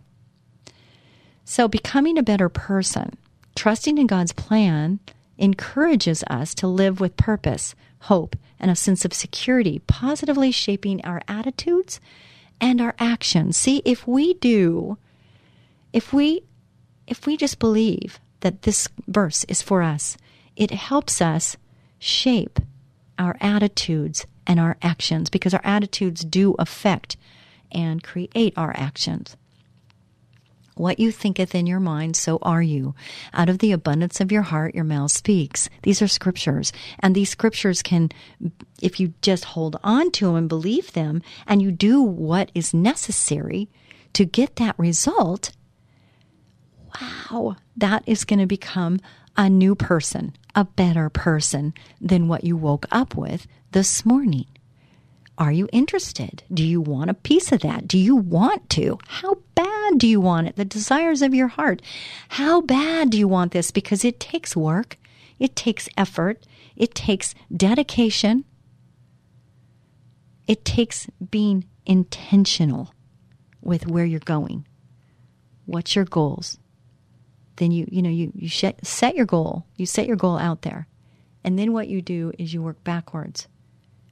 [1.50, 3.16] So, becoming a better person,
[3.56, 5.00] trusting in God's plan,
[5.38, 11.22] encourages us to live with purpose, hope, and a sense of security, positively shaping our
[11.26, 12.00] attitudes
[12.60, 13.56] and our actions.
[13.56, 14.98] See, if we do,
[15.90, 16.42] if we
[17.06, 20.18] if we just believe that this verse is for us,
[20.54, 21.56] it helps us
[21.98, 22.60] shape
[23.18, 27.16] our attitudes and our actions because our attitudes do affect
[27.72, 29.37] and create our actions.
[30.78, 32.94] What you thinketh in your mind, so are you.
[33.34, 35.68] Out of the abundance of your heart, your mouth speaks.
[35.82, 36.72] These are scriptures.
[37.00, 38.10] And these scriptures can,
[38.80, 42.72] if you just hold on to them and believe them, and you do what is
[42.72, 43.68] necessary
[44.12, 45.50] to get that result,
[47.00, 49.00] wow, that is going to become
[49.36, 54.46] a new person, a better person than what you woke up with this morning.
[55.38, 56.42] Are you interested?
[56.52, 57.86] Do you want a piece of that?
[57.86, 58.98] Do you want to?
[59.06, 60.56] How bad do you want it?
[60.56, 61.80] The desires of your heart.
[62.30, 63.70] How bad do you want this?
[63.70, 64.98] Because it takes work,
[65.38, 68.44] it takes effort, it takes dedication.
[70.48, 72.92] It takes being intentional
[73.60, 74.66] with where you're going.
[75.66, 76.58] What's your goals?
[77.56, 79.66] Then you you know you you set your goal.
[79.76, 80.88] You set your goal out there.
[81.44, 83.46] And then what you do is you work backwards.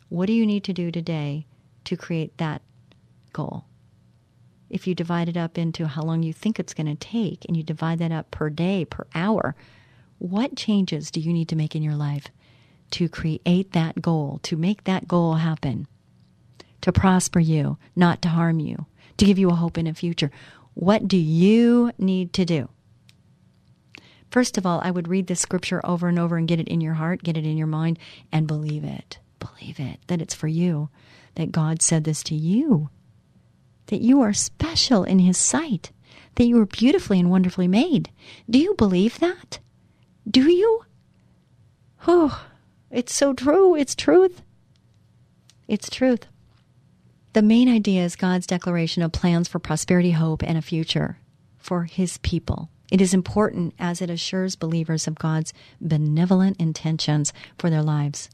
[0.09, 1.47] What do you need to do today
[1.85, 2.63] to create that
[3.33, 3.65] goal?
[4.71, 7.57] If you divide it up into how long you think it's going to take and
[7.57, 9.57] you divide that up per day, per hour,
[10.19, 12.29] what changes do you need to make in your life
[12.93, 15.87] to create that goal, to make that goal happen,
[16.81, 18.87] to prosper you, not to harm you,
[19.17, 20.31] to give you a hope in a future?
[20.75, 22.69] What do you need to do?
[24.31, 26.81] First of all, I would read this scripture over and over and get it in
[26.81, 27.99] your heart, get it in your mind,
[28.31, 29.19] and believe it.
[29.39, 30.89] Believe it, that it's for you,
[31.34, 32.91] that God said this to you,
[33.87, 35.93] that you are special in His sight,
[36.37, 38.11] that you are beautifully and wonderfully made.
[38.49, 39.59] Do you believe that?
[40.28, 40.82] Do you?
[42.07, 42.47] Oh,
[42.91, 43.74] it's so true.
[43.74, 44.43] It's truth.
[45.68, 46.26] It's truth.
[47.32, 51.18] The main idea is God's declaration of plans for prosperity, hope, and a future
[51.59, 52.70] for His people.
[52.91, 58.30] It is important as it assures believers of God's benevolent intentions for their lives.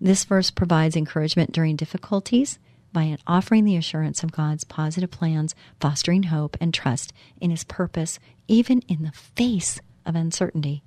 [0.00, 2.58] This verse provides encouragement during difficulties
[2.92, 8.18] by offering the assurance of God's positive plans, fostering hope and trust in His purpose,
[8.48, 10.82] even in the face of uncertainty.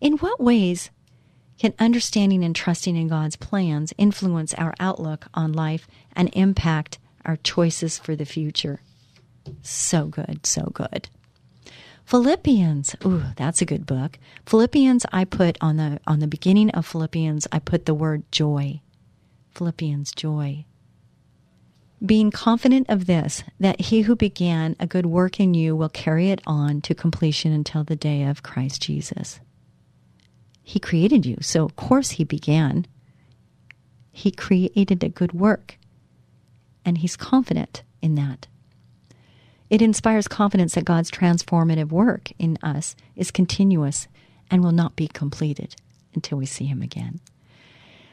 [0.00, 0.90] In what ways
[1.58, 7.36] can understanding and trusting in God's plans influence our outlook on life and impact our
[7.36, 8.80] choices for the future?
[9.62, 11.08] So good, so good.
[12.12, 12.94] Philippians.
[13.06, 14.18] Ooh, that's a good book.
[14.44, 18.82] Philippians I put on the on the beginning of Philippians I put the word joy.
[19.54, 20.66] Philippians joy.
[22.04, 26.28] Being confident of this that he who began a good work in you will carry
[26.28, 29.40] it on to completion until the day of Christ Jesus.
[30.62, 32.86] He created you, so of course he began.
[34.10, 35.78] He created a good work.
[36.84, 38.48] And he's confident in that.
[39.72, 44.06] It inspires confidence that God's transformative work in us is continuous
[44.50, 45.76] and will not be completed
[46.12, 47.20] until we see Him again.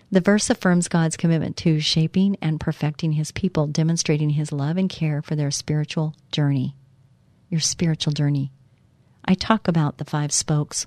[0.09, 4.89] The verse affirms God's commitment to shaping and perfecting His people, demonstrating His love and
[4.89, 6.75] care for their spiritual journey.
[7.49, 8.53] Your spiritual journey.
[9.25, 10.85] I talk about the five spokes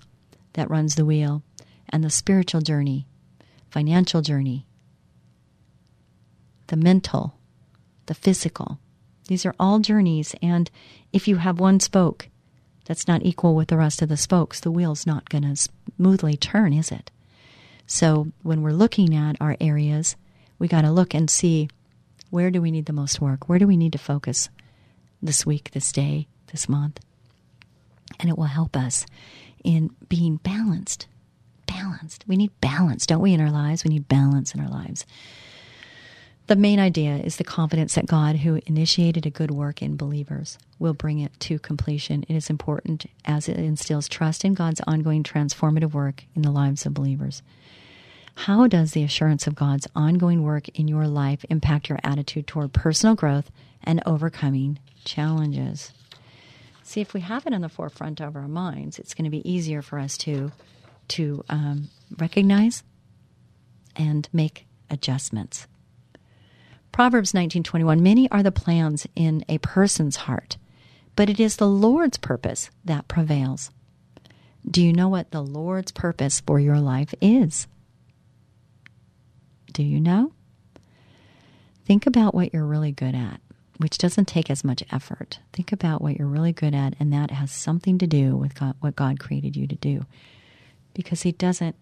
[0.54, 1.42] that runs the wheel
[1.90, 3.06] and the spiritual journey,
[3.68, 4.64] financial journey,
[6.68, 7.34] the mental,
[8.06, 8.78] the physical,
[9.32, 10.70] these are all journeys, and
[11.10, 12.28] if you have one spoke
[12.84, 16.36] that's not equal with the rest of the spokes, the wheel's not going to smoothly
[16.36, 17.10] turn, is it?
[17.86, 20.16] So when we're looking at our areas,
[20.58, 21.70] we got to look and see
[22.28, 23.48] where do we need the most work?
[23.48, 24.50] Where do we need to focus
[25.22, 27.00] this week, this day, this month?
[28.20, 29.06] And it will help us
[29.64, 31.06] in being balanced.
[31.66, 32.24] Balanced.
[32.28, 33.82] We need balance, don't we, in our lives?
[33.82, 35.06] We need balance in our lives.
[36.48, 40.58] The main idea is the confidence that God, who initiated a good work in believers,
[40.78, 42.24] will bring it to completion.
[42.28, 46.84] It is important as it instills trust in God's ongoing transformative work in the lives
[46.84, 47.42] of believers.
[48.34, 52.72] How does the assurance of God's ongoing work in your life impact your attitude toward
[52.72, 53.50] personal growth
[53.84, 55.92] and overcoming challenges?
[56.82, 59.48] See, if we have it in the forefront of our minds, it's going to be
[59.48, 60.50] easier for us to
[61.08, 61.88] to um,
[62.18, 62.82] recognize
[63.96, 65.66] and make adjustments.
[66.92, 70.58] Proverbs 19:21 Many are the plans in a person's heart,
[71.16, 73.70] but it is the Lord's purpose that prevails.
[74.70, 77.66] Do you know what the Lord's purpose for your life is?
[79.72, 80.32] Do you know?
[81.86, 83.40] Think about what you're really good at,
[83.78, 85.40] which doesn't take as much effort.
[85.52, 88.76] Think about what you're really good at, and that has something to do with God,
[88.80, 90.04] what God created you to do.
[90.94, 91.74] Because He doesn't,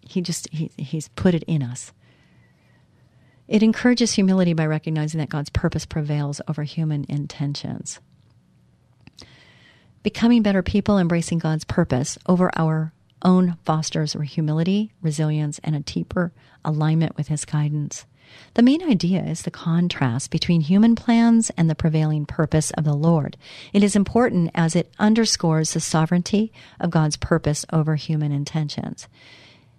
[0.00, 1.92] He just, he, He's put it in us.
[3.48, 8.00] It encourages humility by recognizing that God's purpose prevails over human intentions.
[10.02, 12.92] Becoming better people, embracing God's purpose over our
[13.24, 16.32] own fosters humility, resilience, and a deeper
[16.64, 18.04] alignment with His guidance.
[18.54, 22.94] The main idea is the contrast between human plans and the prevailing purpose of the
[22.94, 23.36] Lord.
[23.72, 29.06] It is important as it underscores the sovereignty of God's purpose over human intentions.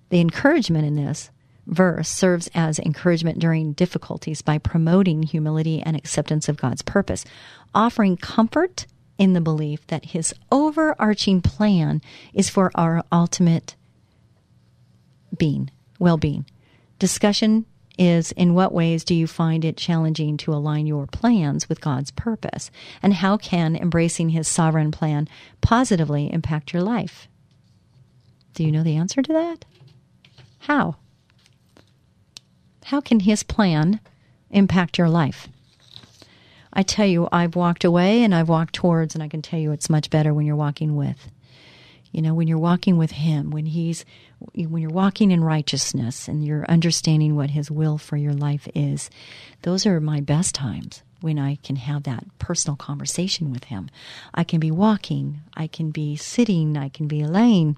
[0.10, 1.32] The encouragement in this
[1.66, 7.26] verse serves as encouragement during difficulties by promoting humility and acceptance of God's purpose,
[7.74, 8.86] offering comfort
[9.18, 12.02] in the belief that His overarching plan
[12.34, 13.76] is for our ultimate
[15.38, 16.46] being, well being.
[17.00, 17.66] Discussion
[17.98, 22.12] is in what ways do you find it challenging to align your plans with God's
[22.12, 22.72] purpose?
[23.02, 25.28] And how can embracing His sovereign plan
[25.62, 27.28] positively impact your life?
[28.54, 29.66] Do you know the answer to that?
[30.60, 30.96] How?
[32.86, 34.00] How can his plan
[34.54, 35.50] impact your life.
[36.72, 39.72] I tell you, I've walked away and I've walked towards, and I can tell you
[39.72, 41.30] it's much better when you're walking with.
[42.12, 44.06] You know, when you're walking with Him, when He's,
[44.56, 49.10] when you're walking in righteousness and you're understanding what His will for your life is,
[49.64, 53.90] those are my best times when I can have that personal conversation with Him.
[54.34, 57.78] I can be walking, I can be sitting, I can be laying,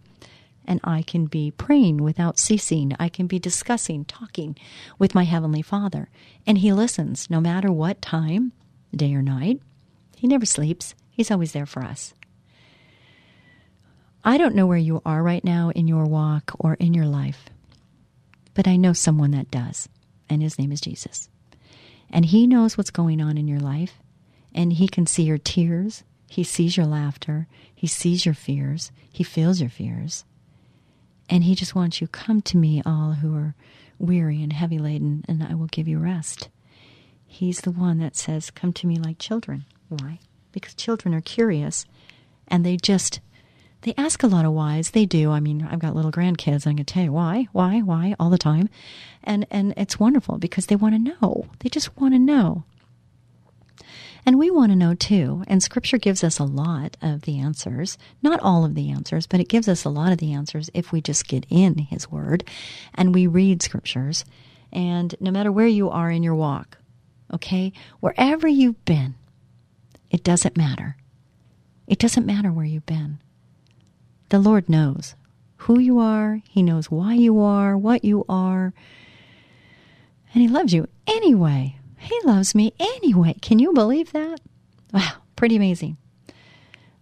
[0.67, 2.95] and I can be praying without ceasing.
[2.99, 4.57] I can be discussing, talking
[4.97, 6.09] with my Heavenly Father.
[6.45, 8.51] And He listens no matter what time,
[8.95, 9.61] day or night.
[10.15, 12.13] He never sleeps, He's always there for us.
[14.23, 17.45] I don't know where you are right now in your walk or in your life,
[18.55, 19.87] but I know someone that does,
[20.27, 21.29] and His name is Jesus.
[22.09, 23.99] And He knows what's going on in your life,
[24.53, 26.03] and He can see your tears.
[26.27, 27.47] He sees your laughter.
[27.73, 28.91] He sees your fears.
[29.11, 30.25] He feels your fears.
[31.29, 33.55] And He just wants you, come to me, all who are
[33.97, 36.49] weary and heavy laden, and I will give you rest.
[37.25, 39.65] He's the one that says, Come to me like children.
[39.89, 40.19] Why?
[40.51, 41.85] Because children are curious
[42.47, 43.19] and they just
[43.81, 44.91] they ask a lot of whys.
[44.91, 45.31] They do.
[45.31, 46.65] I mean, I've got little grandkids.
[46.65, 48.69] I can tell you why, why, why all the time,
[49.23, 51.45] and and it's wonderful because they want to know.
[51.59, 52.63] They just want to know.
[54.25, 55.43] And we want to know too.
[55.47, 57.97] And Scripture gives us a lot of the answers.
[58.23, 60.91] Not all of the answers, but it gives us a lot of the answers if
[60.91, 62.43] we just get in His Word
[62.95, 64.25] and we read Scriptures.
[64.71, 66.79] And no matter where you are in your walk,
[67.31, 69.15] okay, wherever you've been,
[70.09, 70.97] it doesn't matter.
[71.87, 73.19] It doesn't matter where you've been.
[74.29, 75.13] The Lord knows
[75.57, 78.73] who you are, He knows why you are, what you are,
[80.33, 81.77] and He loves you anyway.
[81.97, 83.35] He loves me anyway.
[83.41, 84.39] Can you believe that?
[84.93, 85.97] Wow, pretty amazing.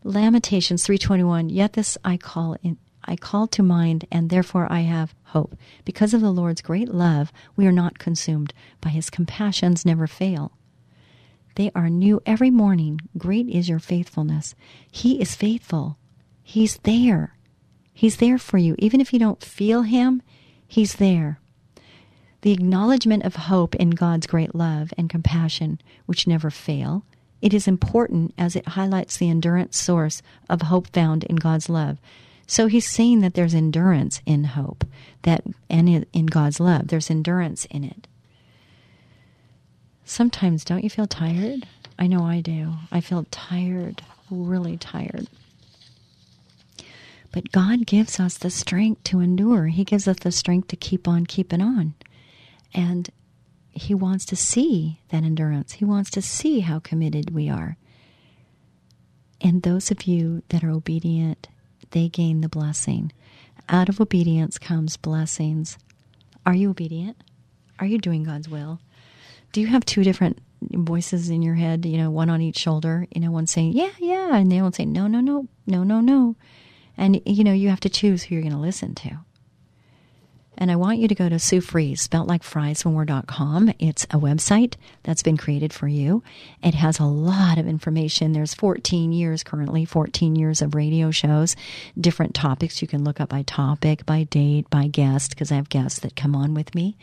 [0.04, 5.14] Lamentations 3:21 Yet this I call in I call to mind and therefore I have
[5.26, 5.58] hope.
[5.84, 10.54] Because of the Lord's great love, we are not consumed, by his compassions never fail.
[11.56, 13.02] They are new every morning.
[13.18, 14.56] Great is your faithfulness.
[14.90, 15.98] He is faithful.
[16.42, 17.36] He's there.
[17.94, 18.76] He's there for you.
[18.80, 20.22] Even if you don't feel him,
[20.68, 21.40] he's there.
[22.44, 27.06] The acknowledgement of hope in God's great love and compassion, which never fail,
[27.42, 32.00] it is important as it highlights the endurance source of hope found in God's love.
[32.46, 34.84] So he's saying that there's endurance in hope,
[35.22, 38.10] that and in God's love, there's endurance in it.
[40.04, 41.66] Sometimes don't you feel tired?
[41.98, 42.74] I know I do.
[42.92, 45.28] I feel tired, really tired.
[47.32, 49.68] But God gives us the strength to endure.
[49.68, 51.94] He gives us the strength to keep on keeping on.
[52.74, 53.10] And
[53.72, 55.74] He wants to see that endurance.
[55.74, 57.78] He wants to see how committed we are.
[59.42, 61.50] And those of you that are obedient,
[61.92, 63.12] they gain the blessing.
[63.70, 65.78] Out of obedience comes blessings.
[66.46, 67.18] Are you obedient?
[67.80, 68.80] Are you doing God's will?
[69.52, 70.40] Do you have two different
[70.72, 73.92] voices in your head, you know, one on each shoulder, you know, one saying, yeah,
[74.00, 76.36] yeah, and the other one saying, no, no, no, no, no, no.
[76.98, 79.20] And, you know, you have to choose who you're going to listen to.
[80.64, 83.74] And I want you to go to Sue Fries, spelt like fries when we're.com.
[83.80, 86.24] It's a website that's been created for you.
[86.64, 88.32] It has a lot of information.
[88.32, 91.58] There's 14 years currently, 14 years of radio shows,
[92.00, 92.82] different topics.
[92.82, 96.16] You can look up by topic, by date, by guest, because I have guests that
[96.16, 96.96] come on with me.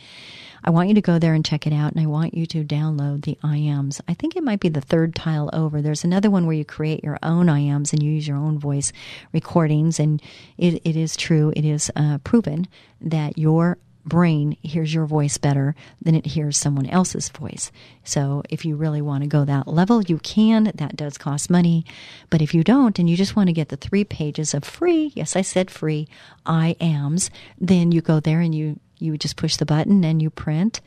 [0.64, 2.64] I want you to go there and check it out, and I want you to
[2.64, 4.00] download the IAMs.
[4.08, 5.82] I think it might be the third tile over.
[5.82, 8.92] There's another one where you create your own IAMs and you use your own voice
[9.32, 10.22] recordings, and
[10.56, 12.68] it, it is true, it is uh, proven
[13.00, 17.70] that your brain hears your voice better than it hears someone else's voice.
[18.02, 20.64] So if you really want to go that level, you can.
[20.74, 21.84] That does cost money.
[22.30, 25.12] But if you don't and you just want to get the three pages of free,
[25.14, 26.08] yes, I said free,
[26.46, 30.80] IAMs, then you go there and you you just push the button and you print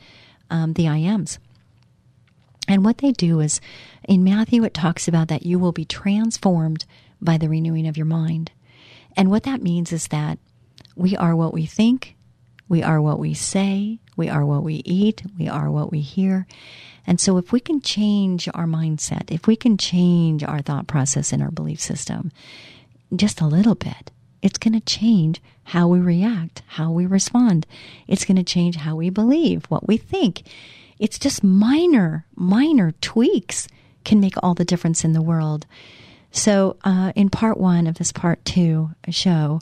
[0.51, 1.39] um, the IAMs.
[2.67, 3.59] And what they do is,
[4.07, 6.85] in Matthew, it talks about that you will be transformed
[7.19, 8.51] by the renewing of your mind.
[9.17, 10.37] And what that means is that
[10.95, 12.15] we are what we think,
[12.69, 16.47] we are what we say, we are what we eat, we are what we hear.
[17.05, 21.33] And so, if we can change our mindset, if we can change our thought process
[21.33, 22.31] and our belief system
[23.15, 27.65] just a little bit, it's going to change how we react, how we respond.
[28.07, 30.43] It's going to change how we believe, what we think.
[30.99, 33.67] It's just minor, minor tweaks
[34.03, 35.65] can make all the difference in the world.
[36.31, 39.61] So, uh, in part one of this part two show,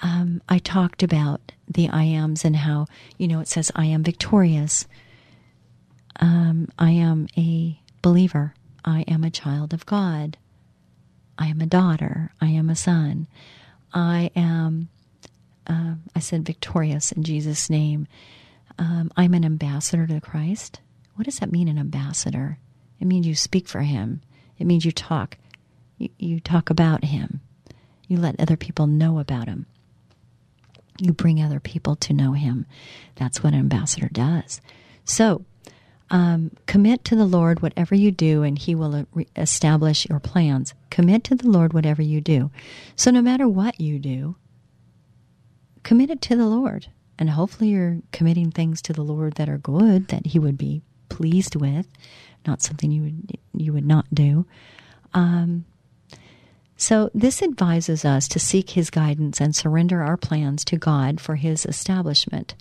[0.00, 2.86] um, I talked about the I ams and how,
[3.18, 4.86] you know, it says, I am victorious.
[6.20, 8.54] Um, I am a believer.
[8.84, 10.36] I am a child of God.
[11.38, 12.32] I am a daughter.
[12.40, 13.26] I am a son.
[13.92, 14.88] I am,
[15.66, 18.06] uh, I said victorious in Jesus' name.
[18.78, 20.80] Um, I'm an ambassador to Christ.
[21.14, 22.58] What does that mean, an ambassador?
[23.00, 24.22] It means you speak for him.
[24.58, 25.36] It means you talk.
[25.98, 27.40] You, you talk about him.
[28.08, 29.66] You let other people know about him.
[30.98, 32.66] You bring other people to know him.
[33.16, 34.60] That's what an ambassador does.
[35.04, 35.44] So,
[36.12, 40.74] um, commit to the Lord whatever you do, and He will re- establish your plans.
[40.90, 42.50] Commit to the Lord whatever you do.
[42.96, 44.36] So, no matter what you do,
[45.82, 46.88] commit it to the Lord.
[47.18, 50.82] And hopefully, you're committing things to the Lord that are good, that He would be
[51.08, 51.86] pleased with,
[52.46, 54.44] not something you would you would not do.
[55.14, 55.64] Um,
[56.82, 61.36] so, this advises us to seek His guidance and surrender our plans to God for
[61.36, 62.56] His establishment.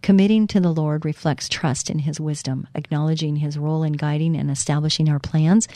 [0.00, 4.48] Committing to the Lord reflects trust in His wisdom, acknowledging His role in guiding and
[4.48, 5.66] establishing our plans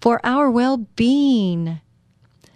[0.00, 1.78] for our well being.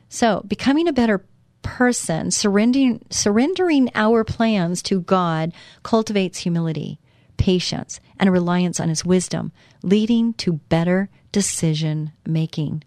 [0.09, 1.26] So, becoming a better
[1.61, 5.53] person, surrendering, surrendering our plans to God
[5.83, 6.99] cultivates humility,
[7.37, 9.53] patience, and a reliance on His wisdom,
[9.83, 12.83] leading to better decision making.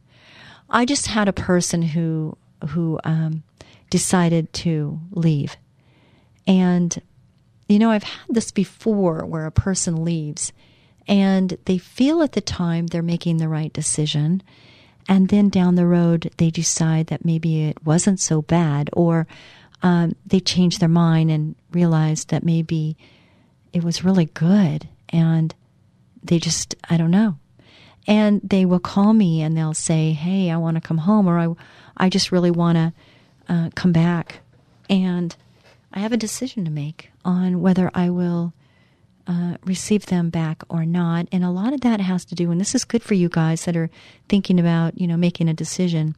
[0.74, 2.36] I just had a person who
[2.70, 3.44] who um,
[3.92, 5.56] decided to leave,
[6.48, 7.00] and
[7.70, 10.52] you know I've had this before where a person leaves,
[11.08, 14.42] and they feel at the time they're making the right decision,
[15.08, 19.28] and then down the road they decide that maybe it wasn't so bad, or
[19.84, 22.98] um, they change their mind and realize that maybe
[23.74, 25.54] it was really good, and
[26.24, 27.38] they just I don't know
[28.08, 31.40] and they will call me and they'll say, "Hey, I want to come home," or
[31.40, 31.54] "I,
[31.98, 32.94] I just really want to
[33.50, 34.40] uh, come back,"
[34.90, 35.36] and
[35.94, 38.54] I have a decision to make on whether I will
[39.28, 41.28] uh, receive them back or not.
[41.32, 43.66] And a lot of that has to do, and this is good for you guys
[43.66, 43.90] that are
[44.28, 46.16] thinking about, you know, making a decision.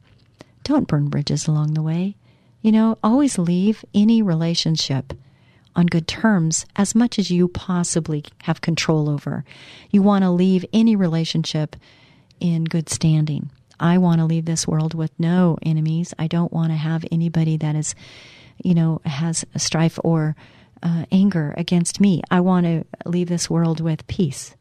[0.64, 2.16] Don't burn bridges along the way.
[2.62, 5.12] You know, always leave any relationship
[5.76, 9.44] on good terms as much as you possibly have control over.
[9.90, 11.76] You want to leave any relationship
[12.40, 13.50] in good standing.
[13.78, 16.14] I want to leave this world with no enemies.
[16.18, 17.94] I don't want to have anybody that is,
[18.64, 20.34] you know, has a strife or
[20.82, 22.22] uh, anger against me.
[22.30, 24.56] I want to leave this world with peace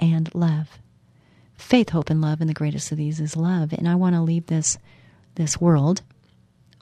[0.00, 0.78] and love.
[1.56, 3.72] Faith, hope, and love, and the greatest of these is love.
[3.72, 4.78] And I want to leave this
[5.34, 6.02] this world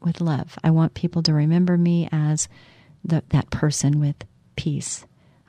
[0.03, 0.59] with love.
[0.64, 2.49] I want people to remember me as
[3.07, 4.17] the, that person with
[4.57, 5.05] peace.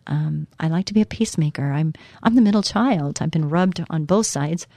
[0.06, 1.72] Um, I like to be a peacemaker.
[1.72, 1.94] I'm
[2.24, 3.20] I'm the middle child.
[3.22, 4.68] I've been rubbed on both sides,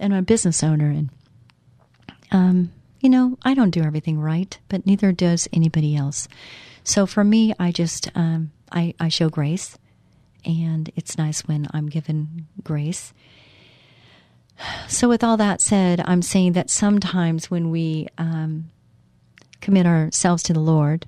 [0.00, 0.90] and I'm a business owner.
[0.90, 1.10] And
[2.32, 6.26] um, you know, I don't do everything right, but neither does anybody else.
[6.82, 9.78] So for me, I just um, I I show grace,
[10.44, 13.12] and it's nice when I'm given grace.
[14.88, 18.70] So with all that said, I'm saying that sometimes when we um,
[19.60, 21.06] commit ourselves to the Lord,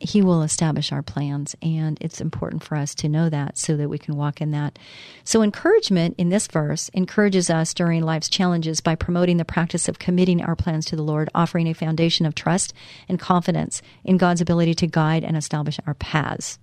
[0.00, 3.88] he will establish our plans, and it's important for us to know that so that
[3.88, 4.78] we can walk in that.
[5.24, 9.98] So, encouragement in this verse encourages us during life's challenges by promoting the practice of
[9.98, 12.72] committing our plans to the Lord, offering a foundation of trust
[13.08, 16.58] and confidence in God's ability to guide and establish our paths.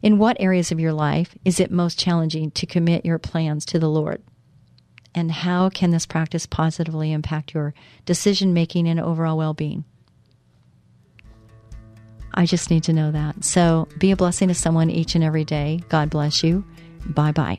[0.00, 3.78] In what areas of your life is it most challenging to commit your plans to
[3.78, 4.22] the Lord?
[5.14, 7.74] And how can this practice positively impact your
[8.06, 9.84] decision making and overall well being?
[12.38, 13.42] I just need to know that.
[13.42, 15.82] So be a blessing to someone each and every day.
[15.88, 16.64] God bless you.
[17.04, 17.58] Bye bye.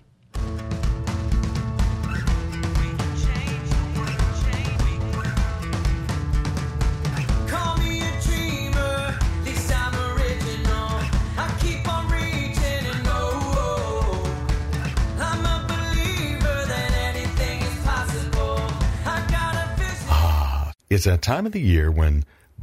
[20.12, 22.24] Ah, it's that time of the year when